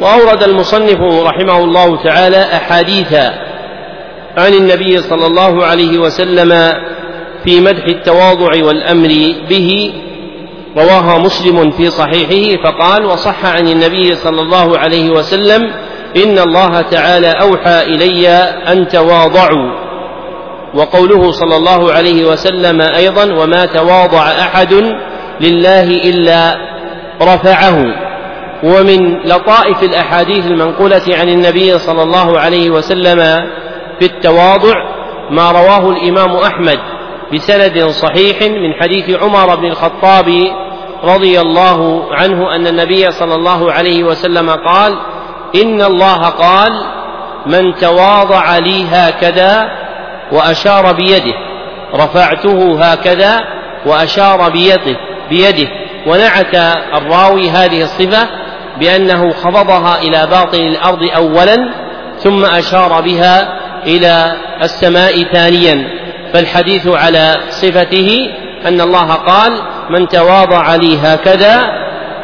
وأورد 0.01 0.43
المصنف 0.43 0.99
رحمه 1.01 1.63
الله 1.63 2.03
تعالى 2.03 2.37
أحاديث 2.37 3.13
عن 4.37 4.53
النبي 4.53 4.97
صلى 4.97 5.27
الله 5.27 5.65
عليه 5.65 5.97
وسلم 5.97 6.73
في 7.45 7.59
مدح 7.59 7.85
التواضع 7.85 8.65
والأمر 8.65 9.33
به 9.49 9.93
رواها 10.77 11.17
مسلم 11.17 11.71
في 11.71 11.89
صحيحه 11.89 12.63
فقال 12.63 13.05
وصح 13.05 13.45
عن 13.45 13.67
النبي 13.67 14.15
صلى 14.15 14.41
الله 14.41 14.77
عليه 14.77 15.09
وسلم 15.09 15.61
إن 16.23 16.39
الله 16.39 16.81
تعالى 16.81 17.31
أوحى 17.41 17.81
إلي 17.83 18.29
أن 18.71 18.87
تواضعوا 18.87 19.84
وقوله 20.75 21.31
صلى 21.31 21.55
الله 21.55 21.91
عليه 21.91 22.25
وسلم 22.25 22.81
أيضا 22.81 23.33
وما 23.33 23.65
تواضع 23.65 24.21
أحد 24.21 24.73
لله 25.41 25.83
إلا 25.83 26.55
رفعه. 27.21 27.83
ومن 28.63 29.19
لطائف 29.25 29.83
الأحاديث 29.83 30.45
المنقولة 30.45 31.01
عن 31.09 31.29
النبي 31.29 31.79
صلى 31.79 32.03
الله 32.03 32.39
عليه 32.39 32.69
وسلم 32.69 33.19
في 33.99 34.05
التواضع 34.05 34.73
ما 35.31 35.51
رواه 35.51 35.89
الإمام 35.89 36.35
أحمد 36.35 36.79
بسند 37.33 37.87
صحيح 37.89 38.41
من 38.41 38.73
حديث 38.81 39.23
عمر 39.23 39.55
بن 39.55 39.65
الخطاب 39.65 40.25
رضي 41.03 41.39
الله 41.39 42.09
عنه 42.13 42.55
أن 42.55 42.67
النبي 42.67 43.11
صلى 43.11 43.35
الله 43.35 43.71
عليه 43.71 44.03
وسلم 44.03 44.49
قال 44.49 44.99
إن 45.55 45.81
الله 45.81 46.21
قال 46.21 46.71
من 47.45 47.75
تواضع 47.75 48.57
لي 48.57 48.85
هكذا 48.91 49.84
وأشار 50.31 50.93
بيده. 50.93 51.33
رفعته 51.95 52.79
هكذا 52.83 53.39
وأشار 53.85 54.49
بيده 54.49 54.97
بيده. 55.29 55.67
ونعت 56.07 56.55
الراوي 56.93 57.49
هذه 57.49 57.81
الصفة 57.81 58.29
بأنه 58.79 59.31
خفضها 59.31 60.01
إلى 60.01 60.27
باطن 60.31 60.59
الأرض 60.59 60.99
أولا 61.15 61.57
ثم 62.17 62.45
أشار 62.45 63.01
بها 63.01 63.59
إلى 63.87 64.33
السماء 64.61 65.23
ثانيا. 65.23 65.87
فالحديث 66.33 66.87
على 66.87 67.35
صفته 67.49 68.29
أن 68.65 68.81
الله 68.81 69.13
قال 69.13 69.51
من 69.89 70.07
تواضع 70.07 70.75
لي 70.75 70.97
هكذا 71.03 71.63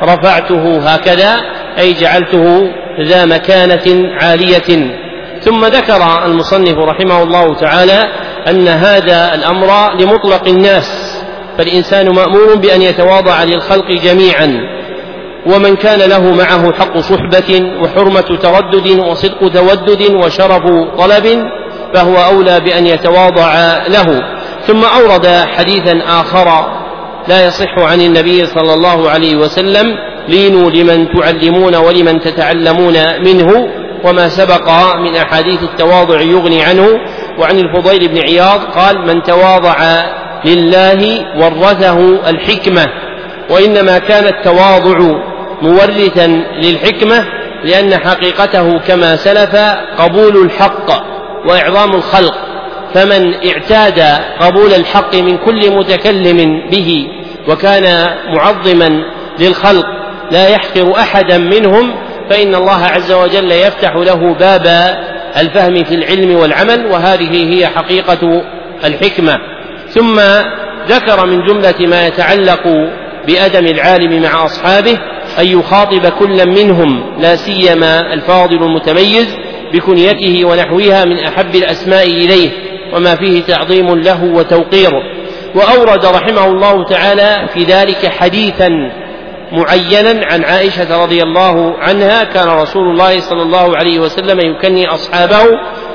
رفعته 0.03 0.93
هكذا 0.93 1.35
أي 1.79 1.93
جعلته 1.93 2.71
ذا 3.01 3.25
مكانة 3.25 4.09
عالية. 4.21 5.00
ثم 5.41 5.65
ذكر 5.65 6.25
المصنف 6.25 6.77
رحمه 6.77 7.23
الله 7.23 7.55
تعالى 7.55 8.01
أن 8.49 8.67
هذا 8.67 9.35
الأمر 9.35 9.67
لمطلق 9.99 10.47
الناس 10.47 11.17
فالإنسان 11.57 12.15
مأمور 12.15 12.55
بأن 12.55 12.81
يتواضع 12.81 13.43
للخلق 13.43 13.91
جميعا 14.03 14.59
ومن 15.45 15.75
كان 15.75 16.09
له 16.09 16.35
معه 16.35 16.73
حق 16.73 16.97
صحبة 16.97 17.61
وحرمة 17.83 18.37
تردد 18.41 18.99
وصدق 18.99 19.39
تودد 19.39 20.15
وشرف 20.15 20.63
طلب 20.97 21.43
فهو 21.93 22.15
أولى 22.15 22.59
بأن 22.59 22.87
يتواضع 22.87 23.77
له. 23.87 24.21
ثم 24.67 24.83
أورد 24.83 25.27
حديثا 25.27 26.01
آخر 26.07 26.71
لا 27.27 27.47
يصح 27.47 27.79
عن 27.79 28.01
النبي 28.01 28.45
صلى 28.45 28.73
الله 28.73 29.09
عليه 29.09 29.35
وسلم 29.35 29.95
لينوا 30.27 30.69
لمن 30.69 31.07
تعلمون 31.13 31.75
ولمن 31.75 32.19
تتعلمون 32.19 32.95
منه 33.25 33.80
وما 34.03 34.29
سبق 34.29 34.69
من 34.95 35.15
أحاديث 35.15 35.63
التواضع 35.63 36.21
يغني 36.21 36.63
عنه 36.63 36.87
وعن 37.39 37.59
الفضيل 37.59 38.07
بن 38.07 38.17
عياض 38.17 38.59
قال 38.61 39.07
من 39.07 39.23
تواضع 39.23 39.75
لله 40.45 41.25
ورثه 41.37 42.29
الحكمة 42.29 42.87
وإنما 43.49 43.99
كان 43.99 44.27
التواضع 44.27 44.97
مورثا 45.61 46.27
للحكمة 46.61 47.25
لأن 47.63 47.97
حقيقته 47.97 48.79
كما 48.79 49.15
سلف 49.15 49.55
قبول 49.97 50.45
الحق 50.45 51.03
وإعظام 51.45 51.95
الخلق 51.95 52.33
فمن 52.93 53.33
اعتاد 53.33 53.99
قبول 54.39 54.73
الحق 54.73 55.15
من 55.15 55.37
كل 55.37 55.75
متكلم 55.77 56.69
به 56.71 57.07
وكان 57.47 58.07
معظما 58.35 58.89
للخلق 59.39 59.85
لا 60.31 60.47
يحقر 60.49 60.95
أحدا 60.95 61.37
منهم 61.37 61.93
فإن 62.29 62.55
الله 62.55 62.85
عز 62.85 63.11
وجل 63.11 63.51
يفتح 63.51 63.95
له 63.95 64.33
باب 64.33 64.67
الفهم 65.37 65.83
في 65.83 65.95
العلم 65.95 66.35
والعمل 66.35 66.85
وهذه 66.85 67.53
هي 67.53 67.67
حقيقة 67.67 68.43
الحكمة. 68.85 69.37
ثم 69.89 70.19
ذكر 70.87 71.25
من 71.25 71.45
جملة 71.45 71.87
ما 71.87 72.07
يتعلق 72.07 72.67
بأدم 73.27 73.65
العالم 73.65 74.21
مع 74.21 74.45
أصحابه 74.45 74.99
أن 75.39 75.45
يخاطب 75.45 76.07
كل 76.07 76.49
منهم 76.49 77.19
لا 77.19 77.35
سيما 77.35 78.13
الفاضل 78.13 78.63
المتميز 78.63 79.35
بكنيته 79.73 80.45
ونحوها 80.45 81.05
من 81.05 81.19
أحب 81.19 81.55
الأسماء 81.55 82.05
إليه 82.05 82.49
وما 82.93 83.15
فيه 83.15 83.41
تعظيم 83.43 83.95
له 83.95 84.23
وتوقير 84.23 84.91
وأورد 85.55 86.05
رحمه 86.05 86.45
الله 86.45 86.83
تعالى 86.83 87.47
في 87.53 87.63
ذلك 87.63 88.07
حديثا 88.07 88.69
معينا 89.51 90.25
عن 90.25 90.43
عائشة 90.43 91.03
رضي 91.03 91.23
الله 91.23 91.77
عنها 91.79 92.23
كان 92.23 92.47
رسول 92.47 92.91
الله 92.91 93.19
صلى 93.19 93.41
الله 93.41 93.77
عليه 93.77 93.99
وسلم 93.99 94.39
يكني 94.39 94.87
أصحابه 94.87 95.43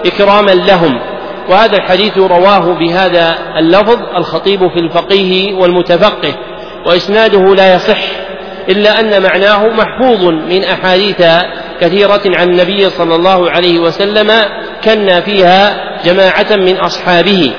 إكراما 0.06 0.50
لهم. 0.50 1.00
وهذا 1.48 1.76
الحديث 1.76 2.18
رواه 2.18 2.78
بهذا 2.78 3.38
اللفظ 3.58 3.98
الخطيب 4.16 4.60
في 4.68 4.78
الفقيه 4.78 5.54
والمتفقه 5.54 6.34
وإسناده 6.86 7.54
لا 7.54 7.74
يصح 7.74 7.98
إلا 8.68 9.00
أن 9.00 9.22
معناه 9.22 9.66
محفوظ 9.66 10.24
من 10.24 10.64
أحاديث 10.64 11.22
كثيرة 11.80 12.22
عن 12.26 12.48
النبي 12.50 12.90
صلى 12.90 13.14
الله 13.14 13.50
عليه 13.50 13.78
وسلم 13.78 14.32
كنا 14.84 15.20
فيها 15.20 15.76
جماعة 16.04 16.56
من 16.56 16.76
أصحابه. 16.76 17.52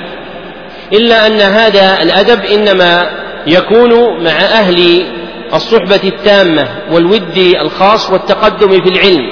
إلا 0.93 1.27
أن 1.27 1.41
هذا 1.41 2.01
الأدب 2.01 2.45
إنما 2.45 3.09
يكون 3.47 4.23
مع 4.23 4.31
أهل 4.31 5.05
الصحبة 5.53 6.01
التامة 6.03 6.67
والود 6.91 7.37
الخاص 7.61 8.11
والتقدم 8.11 8.69
في 8.69 8.89
العلم 8.89 9.29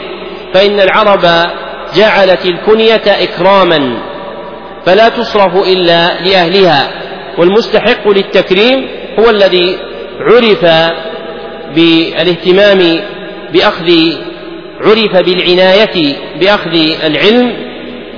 فإن 0.54 0.80
العرب 0.80 1.52
جعلت 1.96 2.46
الكنية 2.46 3.04
إكراما 3.08 3.98
فلا 4.86 5.10
تصرف 5.10 5.68
إلا 5.68 6.22
لأهلها 6.22 6.92
والمستحق 7.38 8.08
للتكريم 8.08 8.88
هو 9.20 9.30
الذي 9.30 9.78
عرف 10.20 10.66
بالاهتمام 11.76 13.00
بأخذ 13.54 13.92
عرف 14.82 15.26
بالعناية 15.26 16.16
بأخذ 16.40 16.76
العلم 17.04 17.54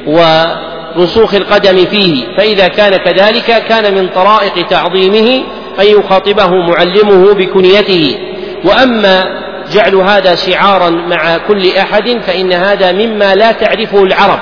ورسوخ 0.07 1.33
القدم 1.33 1.85
فيه 1.85 2.37
فإذا 2.37 2.67
كان 2.67 2.97
كذلك 2.97 3.65
كان 3.69 3.93
من 3.95 4.07
طرائق 4.07 4.67
تعظيمه 4.67 5.43
أن 5.79 5.85
يخاطبه 5.85 6.47
معلمه 6.47 7.33
بكنيته. 7.33 8.17
وأما 8.65 9.23
جعل 9.71 9.95
هذا 9.95 10.35
شعارا 10.35 10.89
مع 10.89 11.37
كل 11.37 11.77
أحد 11.77 12.17
فإن 12.27 12.53
هذا 12.53 12.91
مما 12.91 13.35
لا 13.35 13.51
تعرفه 13.51 14.03
العرب. 14.03 14.39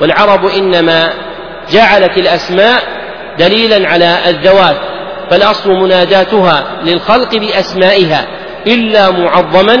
والعرب 0.00 0.46
إنما 0.46 1.10
جعلت 1.72 2.18
الأسماء 2.18 2.82
دليلا 3.38 3.88
على 3.88 4.18
الذوات 4.28 4.76
فالأصل 5.30 5.70
مناداتها 5.70 6.64
للخلق 6.84 7.36
بأسمائها. 7.36 8.26
إلا 8.66 9.10
معظما 9.10 9.76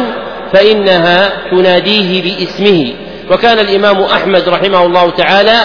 فإنها 0.52 1.32
تناديه 1.50 2.22
باسمه. 2.22 2.92
وكان 3.30 3.58
الإمام 3.58 4.02
أحمد 4.02 4.48
رحمه 4.48 4.86
الله 4.86 5.10
تعالى 5.10 5.60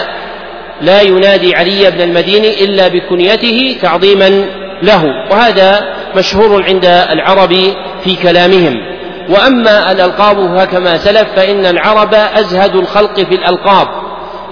لا 0.80 1.00
ينادي 1.00 1.54
علي 1.56 1.90
بن 1.90 2.00
المديني 2.00 2.64
إلا 2.64 2.88
بكنيته 2.88 3.76
تعظيما 3.82 4.44
له. 4.82 5.04
وهذا 5.30 5.94
مشهور 6.16 6.64
عند 6.64 6.84
العرب 6.84 7.54
في 8.04 8.16
كلامهم. 8.22 8.74
وأما 9.28 9.92
الألقاب 9.92 10.58
فكما 10.58 10.98
سلف 10.98 11.28
فإن 11.36 11.66
العرب 11.66 12.14
أزهد 12.14 12.76
الخلق 12.76 13.14
في 13.14 13.34
الألقاب 13.34 13.88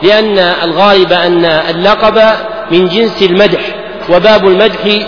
لأن 0.03 0.39
الغالب 0.39 1.13
أن 1.13 1.45
اللقب 1.45 2.21
من 2.71 2.89
جنس 2.89 3.23
المدح 3.23 3.61
وباب 4.11 4.49
المدح 4.49 4.99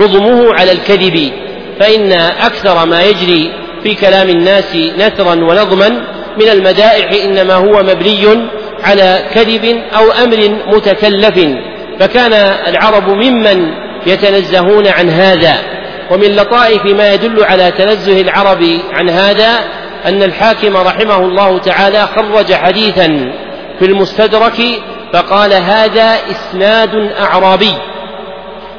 عظمه 0.00 0.54
على 0.54 0.72
الكذب. 0.72 1.32
فإن 1.80 2.12
أكثر 2.42 2.86
ما 2.86 3.02
يجري 3.02 3.52
في 3.82 3.94
كلام 3.94 4.28
الناس 4.28 4.76
نثرا 4.76 5.34
ونظما 5.34 5.88
من 6.40 6.48
المدائح 6.52 7.24
إنما 7.24 7.54
هو 7.54 7.82
مبني 7.82 8.48
على 8.84 9.18
كذب 9.34 9.82
أو 9.96 10.10
أمر 10.24 10.58
متكلف. 10.66 11.38
فكان 12.00 12.32
العرب 12.68 13.08
ممن 13.08 13.81
يتنزهون 14.06 14.86
عن 14.86 15.10
هذا. 15.10 15.54
ومن 16.10 16.36
لطائف 16.36 16.84
ما 16.84 17.12
يدل 17.12 17.44
على 17.44 17.70
تنزه 17.70 18.20
العرب 18.20 18.62
عن 18.92 19.10
هذا 19.10 19.50
أن 20.06 20.22
الحاكم 20.22 20.76
رحمه 20.76 21.16
الله 21.16 21.58
تعالى 21.58 22.06
خرج 22.16 22.52
حديثا 22.52 23.06
في 23.78 23.84
المستدرك 23.84 24.62
فقال 25.12 25.52
هذا 25.52 26.16
إسناد 26.30 26.94
أعرابي. 27.20 27.74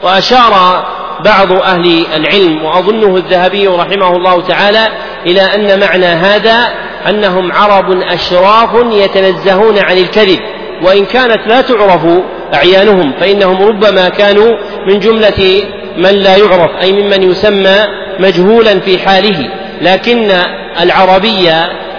وأشار 0.03 0.83
بعض 1.25 1.51
أهل 1.51 2.05
العلم 2.15 2.65
وأظنه 2.65 3.17
الذهبي 3.17 3.67
رحمه 3.67 4.15
الله 4.15 4.41
تعالى 4.41 4.87
إلى 5.25 5.41
أن 5.41 5.79
معنى 5.79 6.05
هذا 6.05 6.73
أنهم 7.09 7.51
عرب 7.51 8.01
أشراف 8.01 8.69
يتنزهون 8.91 9.77
عن 9.79 9.97
الكذب. 9.97 10.39
وإن 10.81 11.05
كانت 11.05 11.39
لا 11.47 11.61
تعرف 11.61 12.07
أعيانهم 12.53 13.13
فإنهم 13.19 13.61
ربما 13.63 14.09
كانوا 14.09 14.51
من 14.87 14.99
جملة 14.99 15.63
من 15.97 16.09
لا 16.09 16.37
يعرف 16.37 16.71
أي 16.81 16.91
ممن 16.91 17.31
يسمى 17.31 17.75
مجهولا 18.19 18.79
في 18.79 18.99
حاله. 18.99 19.49
لكن 19.81 20.31
العربي 20.81 21.51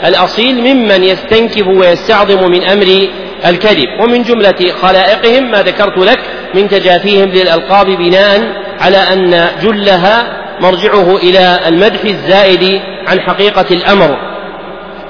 الأصيل 0.04 0.74
ممن 0.74 1.04
يستنكف 1.04 1.66
ويستعظم 1.66 2.50
من 2.50 2.64
أمر 2.64 3.08
الكذب. 3.46 3.86
ومن 4.00 4.22
جملة 4.22 4.72
خلائقهم 4.82 5.50
ما 5.50 5.62
ذكرت 5.62 5.98
لك 5.98 6.18
من 6.54 6.68
تجافيهم 6.68 7.28
للألقاب 7.28 7.86
بناء 7.86 8.40
على 8.80 8.96
أن 8.96 9.48
جلها 9.62 10.44
مرجعه 10.60 11.16
إلى 11.16 11.58
المدح 11.68 12.04
الزائد 12.04 12.80
عن 13.06 13.20
حقيقة 13.20 13.66
الأمر. 13.70 14.16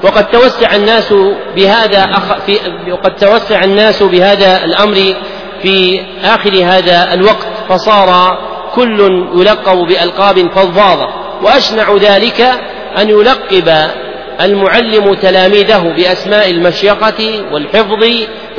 وقد 0.05 0.31
توسع 0.31 0.77
الناس 0.77 1.15
بهذا 1.57 2.03
أخ 2.03 2.35
في 2.47 2.59
وقد 2.93 3.17
توسع 3.17 3.65
الناس 3.65 4.03
بهذا 4.03 4.65
الأمر 4.65 4.97
في 5.63 6.01
آخر 6.25 6.65
هذا 6.65 7.15
الوقت 7.15 7.47
فصار 7.69 8.39
كل 8.75 9.01
يلقب 9.35 9.79
بألقاب 9.79 10.51
فظاظة 10.55 11.09
وأشنع 11.43 11.97
ذلك 11.97 12.41
أن 12.99 13.11
يلقب 13.11 13.73
المعلم 14.41 15.15
تلاميذه 15.15 15.95
بأسماء 15.97 16.51
المشيقة 16.51 17.45
والحفظ 17.53 18.05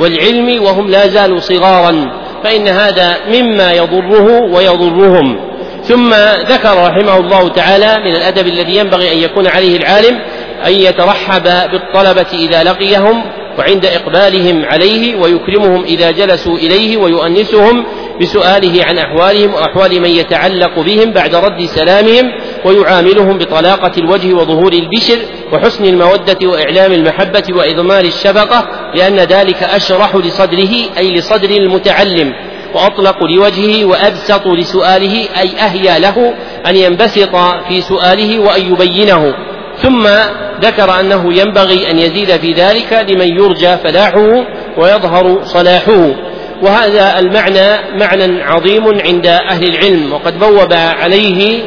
والعلم 0.00 0.62
وهم 0.62 0.90
لا 0.90 1.06
زالوا 1.06 1.40
صغارا. 1.40 2.12
فإن 2.44 2.68
هذا 2.68 3.16
مما 3.28 3.72
يضره 3.72 4.42
ويضرهم. 4.54 5.56
ثم 5.84 6.14
ذكر 6.48 6.86
رحمه 6.86 7.16
الله 7.16 7.48
تعالى 7.48 7.96
من 8.04 8.16
الأدب 8.16 8.46
الذي 8.46 8.76
ينبغي 8.76 9.12
أن 9.12 9.18
يكون 9.18 9.46
عليه 9.46 9.76
العالم 9.76 10.20
أن 10.66 10.72
يترحب 10.72 11.42
بالطلبة 11.42 12.26
إذا 12.32 12.62
لقيهم 12.62 13.22
وعند 13.58 13.86
إقبالهم 13.86 14.64
عليه 14.64 15.16
ويكرمهم 15.16 15.84
إذا 15.84 16.10
جلسوا 16.10 16.58
إليه 16.58 16.96
ويؤنسهم 16.96 17.86
بسؤاله 18.20 18.84
عن 18.84 18.98
أحوالهم 18.98 19.54
وأحوال 19.54 20.00
من 20.00 20.10
يتعلق 20.10 20.80
بهم 20.80 21.12
بعد 21.12 21.34
رد 21.34 21.64
سلامهم 21.64 22.24
ويعاملهم 22.64 23.38
بطلاقة 23.38 23.92
الوجه 23.98 24.34
وظهور 24.34 24.72
البشر 24.72 25.18
وحسن 25.52 25.84
المودة 25.84 26.48
وإعلام 26.48 26.92
المحبة 26.92 27.44
وإضمار 27.50 28.04
الشفقة 28.04 28.68
لأن 28.94 29.16
ذلك 29.16 29.62
أشرح 29.62 30.16
لصدره 30.16 30.72
أي 30.98 31.14
لصدر 31.14 31.50
المتعلم 31.50 32.32
وأطلق 32.74 33.24
لوجهه 33.24 33.84
وأبسط 33.84 34.46
لسؤاله 34.46 35.28
أي 35.40 35.50
أهيا 35.60 35.98
له 35.98 36.34
أن 36.66 36.76
ينبسط 36.76 37.36
في 37.68 37.80
سؤاله 37.80 38.38
وأن 38.38 38.72
يبينه. 38.72 39.34
ثم 39.86 40.06
ذكر 40.60 41.00
أنه 41.00 41.34
ينبغي 41.34 41.90
أن 41.90 41.98
يزيد 41.98 42.30
في 42.30 42.52
ذلك 42.52 43.06
لمن 43.08 43.28
يرجى 43.28 43.76
فلاحه 43.76 44.44
ويظهر 44.78 45.44
صلاحه. 45.44 46.14
وهذا 46.62 47.18
المعنى 47.18 47.98
معنى 47.98 48.42
عظيم 48.42 48.84
عند 49.00 49.26
أهل 49.26 49.68
العلم 49.68 50.12
وقد 50.12 50.38
بوب 50.38 50.72
عليه 50.72 51.64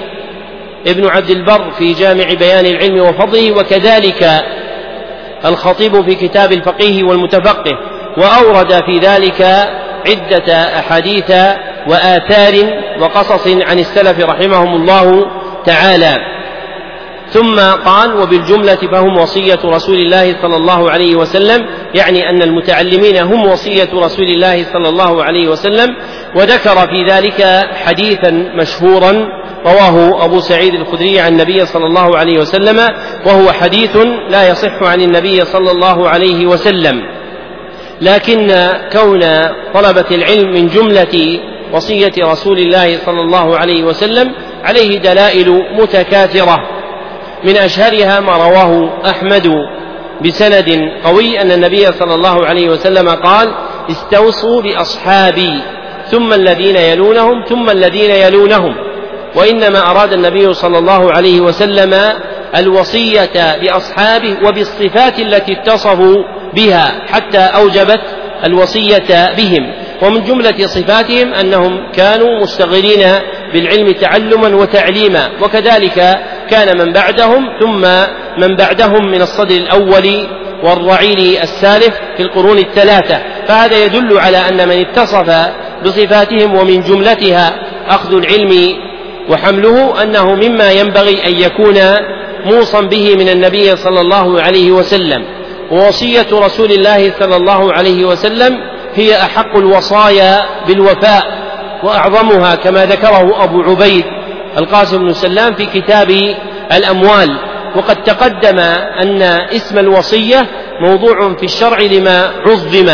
ابن 0.88 1.08
عبد 1.08 1.30
البر 1.30 1.72
في 1.72 1.94
جامع 1.94 2.34
بيان 2.34 2.66
العلم 2.66 3.00
وفضله 3.02 3.52
وكذلك 3.52 4.44
الخطيب 5.46 6.02
في 6.02 6.16
كتاب 6.16 6.52
الفقيه 6.52 7.04
والمتفقه 7.04 7.72
وأورد 8.18 8.74
في 8.74 9.00
ذلك 9.00 9.42
عدة 10.08 10.54
أحاديث 10.54 11.32
وآثار 11.88 12.54
وقصص 13.02 13.48
عن 13.48 13.80
السلف 13.80 14.20
رحمهم 14.20 14.76
الله 14.76 15.26
تعالى. 15.66 16.39
ثم 17.34 17.60
قال 17.86 18.14
وبالجملة 18.22 18.76
فهم 18.76 19.18
وصية 19.18 19.60
رسول 19.66 19.96
الله 19.96 20.36
صلى 20.42 20.58
الله 20.58 20.92
عليه 20.92 21.16
وسلم 21.16 21.66
يعني 21.96 22.30
أن 22.30 22.42
المتعلمين 22.42 23.18
هم 23.18 23.46
وصية 23.46 23.90
رسول 23.94 24.26
الله 24.26 24.66
صلى 24.74 24.90
الله 24.90 25.24
عليه 25.24 25.48
وسلم 25.48 25.96
وذكر 26.36 26.88
في 26.88 27.06
ذلك 27.10 27.68
حديثا 27.86 28.32
مشهورا 28.56 29.28
رواه 29.66 30.26
أبو 30.26 30.40
سعيد 30.40 30.74
الخدري 30.74 31.20
عن 31.20 31.32
النبي 31.32 31.66
صلى 31.66 31.86
الله 31.86 32.18
عليه 32.18 32.40
وسلم 32.40 32.80
وهو 33.26 33.52
حديث 33.52 33.98
لا 34.30 34.50
يصح 34.50 34.84
عن 34.84 35.02
النبي 35.02 35.46
صلى 35.46 35.72
الله 35.72 36.10
عليه 36.10 36.46
وسلم. 36.46 37.02
لكن 38.02 38.70
كون 38.92 39.20
طلبة 39.74 40.06
العلم 40.12 40.54
من 40.54 40.68
جملة 40.68 41.40
وصية 41.74 42.14
رسول 42.20 42.60
الله 42.60 42.98
صلى 43.06 43.22
الله 43.22 43.58
عليه 43.58 43.84
وسلم 43.84 44.32
عليه 44.64 44.98
دلائل 45.00 45.64
متكاثرة. 45.80 46.79
من 47.44 47.58
أشهرها 47.58 48.20
ما 48.20 48.38
رواه 48.38 48.90
أحمد 49.10 49.52
بسند 50.26 50.80
قوي 51.04 51.42
أن 51.42 51.52
النبي 51.52 51.86
صلى 51.86 52.16
الله 52.16 52.46
عليه 52.46 52.70
وسلم 52.70 53.10
قال 53.10 53.54
استوصوا 53.92 54.62
بأصحابي 54.62 55.62
ثم 56.12 56.34
الذين 56.34 56.76
يلونهم 56.76 57.44
ثم 57.50 57.70
الذين 57.70 58.12
يلونهم. 58.12 58.76
وإنما 59.36 59.92
أراد 59.92 60.14
النبي 60.14 60.54
صلى 60.54 60.78
الله 60.78 61.12
عليه 61.12 61.42
وسلم 61.42 61.96
الوصية 62.58 63.58
بأصحابه 63.62 64.38
وبالصفات 64.48 65.20
التي 65.20 65.54
اتصفوا 65.54 66.16
بها 66.54 67.06
حتى 67.08 67.40
أوجبت 67.40 68.02
الوصية 68.46 69.34
بهم. 69.38 69.74
ومن 70.02 70.24
جملة 70.24 70.68
صفاتهم 70.68 71.34
أنهم 71.34 71.92
كانوا 71.92 72.42
مستغلين 72.42 73.08
بالعلم 73.54 73.92
تعلما 73.92 74.56
وتعليما 74.56 75.30
وكذلك 75.42 76.20
كان 76.52 76.78
من 76.78 76.94
بعدهم 76.94 77.46
ثم 77.60 77.82
من 78.38 78.56
بعدهم 78.56 79.12
من 79.12 79.22
الصدر 79.22 79.56
الأول 79.56 80.28
والرعيل 80.64 81.38
السالف 81.44 81.94
في 82.18 82.24
القرون 82.24 82.58
الثلاثة. 82.58 83.22
فهذا 83.48 83.86
يدل 83.86 84.18
على 84.18 84.38
أن 84.38 84.68
من 84.68 84.86
اتصف 84.86 85.50
بصفاتهم 85.86 86.56
ومن 86.56 86.82
جملتها 86.82 87.60
أخذ 87.90 88.14
العلم 88.14 88.74
وحمله 89.30 90.04
أنه 90.04 90.36
مما 90.36 90.72
ينبغي 90.72 91.26
أن 91.26 91.36
يكون 91.36 91.78
موصى 92.46 92.82
به 92.82 93.16
من 93.16 93.30
النبي 93.30 93.76
صلى 93.76 94.02
الله 94.02 94.42
عليه 94.42 94.72
وسلم. 94.72 95.26
ووصية 95.72 96.28
رسول 96.34 96.72
الله 96.72 97.14
صلى 97.20 97.36
الله 97.36 97.74
عليه 97.74 98.06
وسلم 98.06 98.58
هي 98.96 99.16
أحق 99.16 99.58
الوصايا 99.58 100.46
بالوفاء 100.68 101.24
وأعظمها 101.84 102.56
كما 102.56 102.86
ذكره 102.86 103.44
أبو 103.44 103.62
عبيد 103.62 104.06
القاسم 104.58 104.98
بن 104.98 105.14
سلام 105.14 105.54
في 105.54 105.66
كتاب 105.66 106.36
الأموال. 106.74 107.38
وقد 107.76 108.04
تقدم 108.04 108.60
أن 109.04 109.22
اسم 109.56 109.80
الوصية 109.80 110.46
موضوع 110.82 111.36
في 111.36 111.44
الشرع 111.44 111.80
لما 111.80 112.32
عظم. 112.46 112.90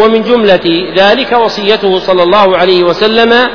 ومن 0.00 0.22
جملة 0.22 0.92
ذلك 0.96 1.32
وصيته 1.32 1.98
صلى 1.98 2.22
الله 2.22 2.56
عليه 2.56 2.82
وسلم 2.82 3.48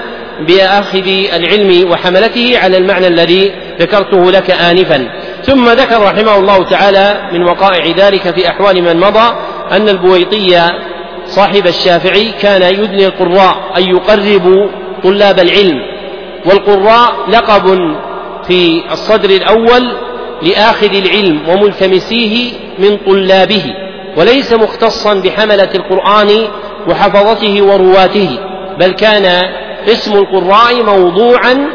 بأخذ 0.47 1.08
العلم 1.34 1.91
وحملته 1.91 2.60
على 2.60 2.77
المعنى 2.77 3.08
الذي 3.08 3.51
ذكرته 3.80 4.32
لك 4.32 4.51
آنفا. 4.51 5.08
ثم 5.43 5.69
ذكر 5.69 6.01
رحمه 6.01 6.39
الله 6.39 6.69
تعالى 6.69 7.30
من 7.34 7.43
وقائع 7.43 7.93
ذلك 7.97 8.36
في 8.36 8.49
أحوال 8.49 8.84
من 8.84 8.97
مضى 8.97 9.36
أن 9.71 9.89
البويطي 9.89 10.69
صاحب 11.25 11.67
الشافعي 11.67 12.32
كان 12.41 12.62
يدني 12.62 13.06
القراء 13.06 13.73
أن 13.77 13.84
يقرب 13.84 14.69
طلاب 15.04 15.39
العلم. 15.39 15.90
والقراء 16.45 17.30
لقب 17.30 17.77
في 18.47 18.84
الصدر 18.91 19.30
الأول 19.30 19.97
لآخذ 20.41 20.95
العلم 20.95 21.49
وملتمسيه 21.49 22.54
من 22.80 22.97
طلابه 22.97 23.63
وليس 24.17 24.54
مختصا 24.54 25.13
بحملة 25.13 25.69
القرآن 25.75 26.47
وحفظته 26.88 27.62
ورواته 27.62 28.39
بل 28.80 28.91
كان 28.91 29.41
اسم 29.88 30.17
القراء 30.17 30.84
موضوعا 30.84 31.69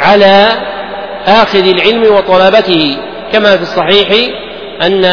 على 0.00 0.48
آخذ 1.26 1.68
العلم 1.68 2.14
وطلبته. 2.14 2.96
كما 3.32 3.56
في 3.56 3.62
الصحيح 3.62 4.08
أن 4.82 5.04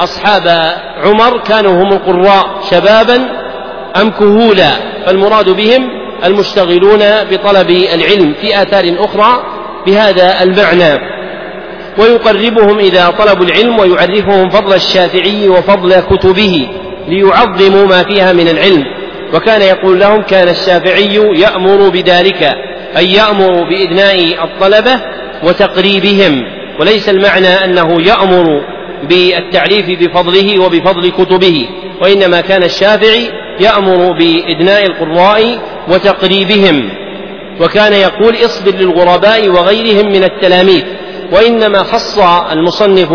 أصحاب 0.00 0.74
عمر 1.04 1.38
كانوا 1.38 1.82
هم 1.82 1.92
القراء 1.92 2.60
شبابا 2.70 3.28
أم 4.00 4.10
كهولا 4.10 4.70
فالمراد 5.06 5.50
بهم 5.50 5.93
المشتغلون 6.24 7.00
بطلب 7.30 7.70
العلم 7.70 8.34
في 8.40 8.62
آثار 8.62 8.84
أخرى 8.98 9.42
بهذا 9.86 10.42
المعنى. 10.42 11.14
ويقربهم 11.98 12.78
إذا 12.78 13.10
طلبوا 13.10 13.46
العلم 13.46 13.78
ويعرفهم 13.78 14.50
فضل 14.50 14.74
الشافعي 14.74 15.48
وفضل 15.48 16.00
كتبه 16.00 16.68
ليعظموا 17.08 17.86
ما 17.86 18.02
فيها 18.02 18.32
من 18.32 18.48
العلم. 18.48 18.84
وكان 19.34 19.62
يقول 19.62 20.00
لهم 20.00 20.22
كان 20.22 20.48
الشافعي 20.48 21.14
يأمر 21.34 21.88
بذلك 21.88 22.54
أي 22.96 23.12
يأمر 23.12 23.68
بإدناء 23.68 24.44
الطلبة 24.44 25.00
وتقريبهم. 25.42 26.42
وليس 26.80 27.08
المعنى 27.08 27.64
أنه 27.64 28.02
يأمر 28.02 28.44
بالتعريف 29.08 29.86
بفضله 29.90 30.60
وبفضل 30.60 31.10
كتبه 31.10 31.68
وإنما 32.02 32.40
كان 32.40 32.62
الشافعي 32.62 33.30
يأمر 33.60 34.18
بإدناء 34.18 34.86
القراء 34.86 35.58
وتقريبهم 35.88 36.90
وكان 37.60 37.92
يقول 37.92 38.36
اصبر 38.44 38.74
للغرباء 38.74 39.48
وغيرهم 39.48 40.06
من 40.06 40.24
التلاميذ. 40.24 40.84
وإنما 41.32 41.82
خص 41.82 42.18
المصنف 42.52 43.10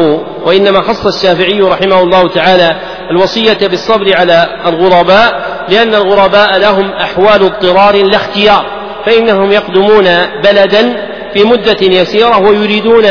وإنما 0.45 0.81
خص 0.81 1.05
الشافعي 1.05 1.61
رحمه 1.61 2.01
الله 2.01 2.27
تعالى 2.27 2.75
الوصية 3.11 3.67
بالصبر 3.67 4.17
على 4.17 4.47
الغرباء 4.67 5.41
لأن 5.69 5.95
الغرباء 5.95 6.57
لهم 6.57 6.91
أحوال 6.91 7.43
اضطرار 7.43 7.95
لا 7.95 8.15
اختيار 8.15 8.65
فإنهم 9.05 9.51
يقدمون 9.51 10.05
بلدا 10.43 11.09
في 11.33 11.43
مدة 11.43 11.77
يسيرة 11.81 12.39
ويريدون 12.39 13.05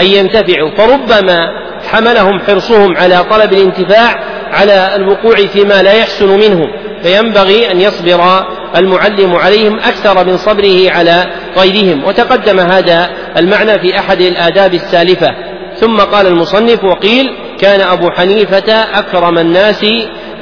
أن 0.00 0.06
ينتفعوا. 0.06 0.70
فربما 0.76 1.48
حملهم 1.92 2.40
حرصهم 2.40 2.96
على 2.96 3.24
طلب 3.30 3.52
الانتفاع 3.52 4.14
على 4.52 4.96
الوقوع 4.96 5.36
فيما 5.36 5.82
لا 5.82 5.92
يحسن 5.92 6.28
منهم 6.28 6.66
فينبغي 7.02 7.70
أن 7.70 7.80
يصبر 7.80 8.44
المعلم 8.76 9.36
عليهم 9.36 9.78
أكثر 9.78 10.26
من 10.26 10.36
صبره 10.36 10.90
على 10.90 11.26
غيرهم. 11.56 12.04
وتقدم 12.04 12.60
هذا 12.60 13.10
المعنى 13.36 13.78
في 13.78 13.98
أحد 13.98 14.20
الآداب 14.20 14.74
السالفة. 14.74 15.28
ثم 15.76 15.96
قال 15.96 16.26
المصنف 16.26 16.84
وقيل 16.84 17.26
كان 17.60 17.80
أبو 17.80 18.10
حنيفة 18.10 18.72
أكرم 18.98 19.38
الناس 19.38 19.86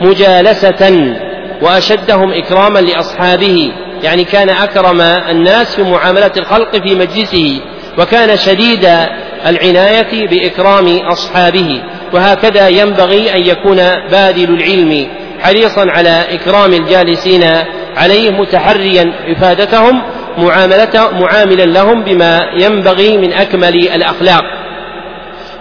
مجالسة 0.01 1.15
وأشدهم 1.63 2.33
إكراما 2.33 2.79
لأصحابه. 2.79 3.73
يعني 4.03 4.25
كان 4.25 4.49
أكرم 4.49 5.01
الناس 5.01 5.75
في 5.75 5.83
معاملة 5.83 6.33
الخلق 6.37 6.77
في 6.77 6.95
مجلسه 6.95 7.61
وكان 7.99 8.37
شديد 8.37 8.89
العناية 9.47 10.29
بإكرام 10.29 10.99
أصحابه. 10.99 11.83
وهكذا 12.13 12.69
ينبغي 12.69 13.35
أن 13.35 13.43
يكون 13.47 13.77
باذل 14.11 14.51
العلم 14.55 15.09
حريصا 15.41 15.87
على 15.91 16.25
إكرام 16.31 16.73
الجالسين 16.73 17.45
عليه 17.97 18.31
متحريا 18.31 19.13
إفادتهم 19.37 20.03
معاملا 21.21 21.65
لهم 21.65 22.05
بما 22.05 22.41
ينبغي 22.59 23.17
من 23.17 23.33
أكمل 23.33 23.75
الأخلاق. 23.75 24.43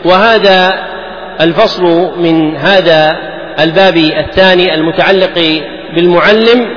وهذا 0.06 0.74
الفصل 1.42 2.12
من 2.18 2.58
هذا 2.58 3.18
الباب 3.60 3.98
الثاني 3.98 4.76
المتعلق 4.76 5.64
بالمعلم 5.96 6.68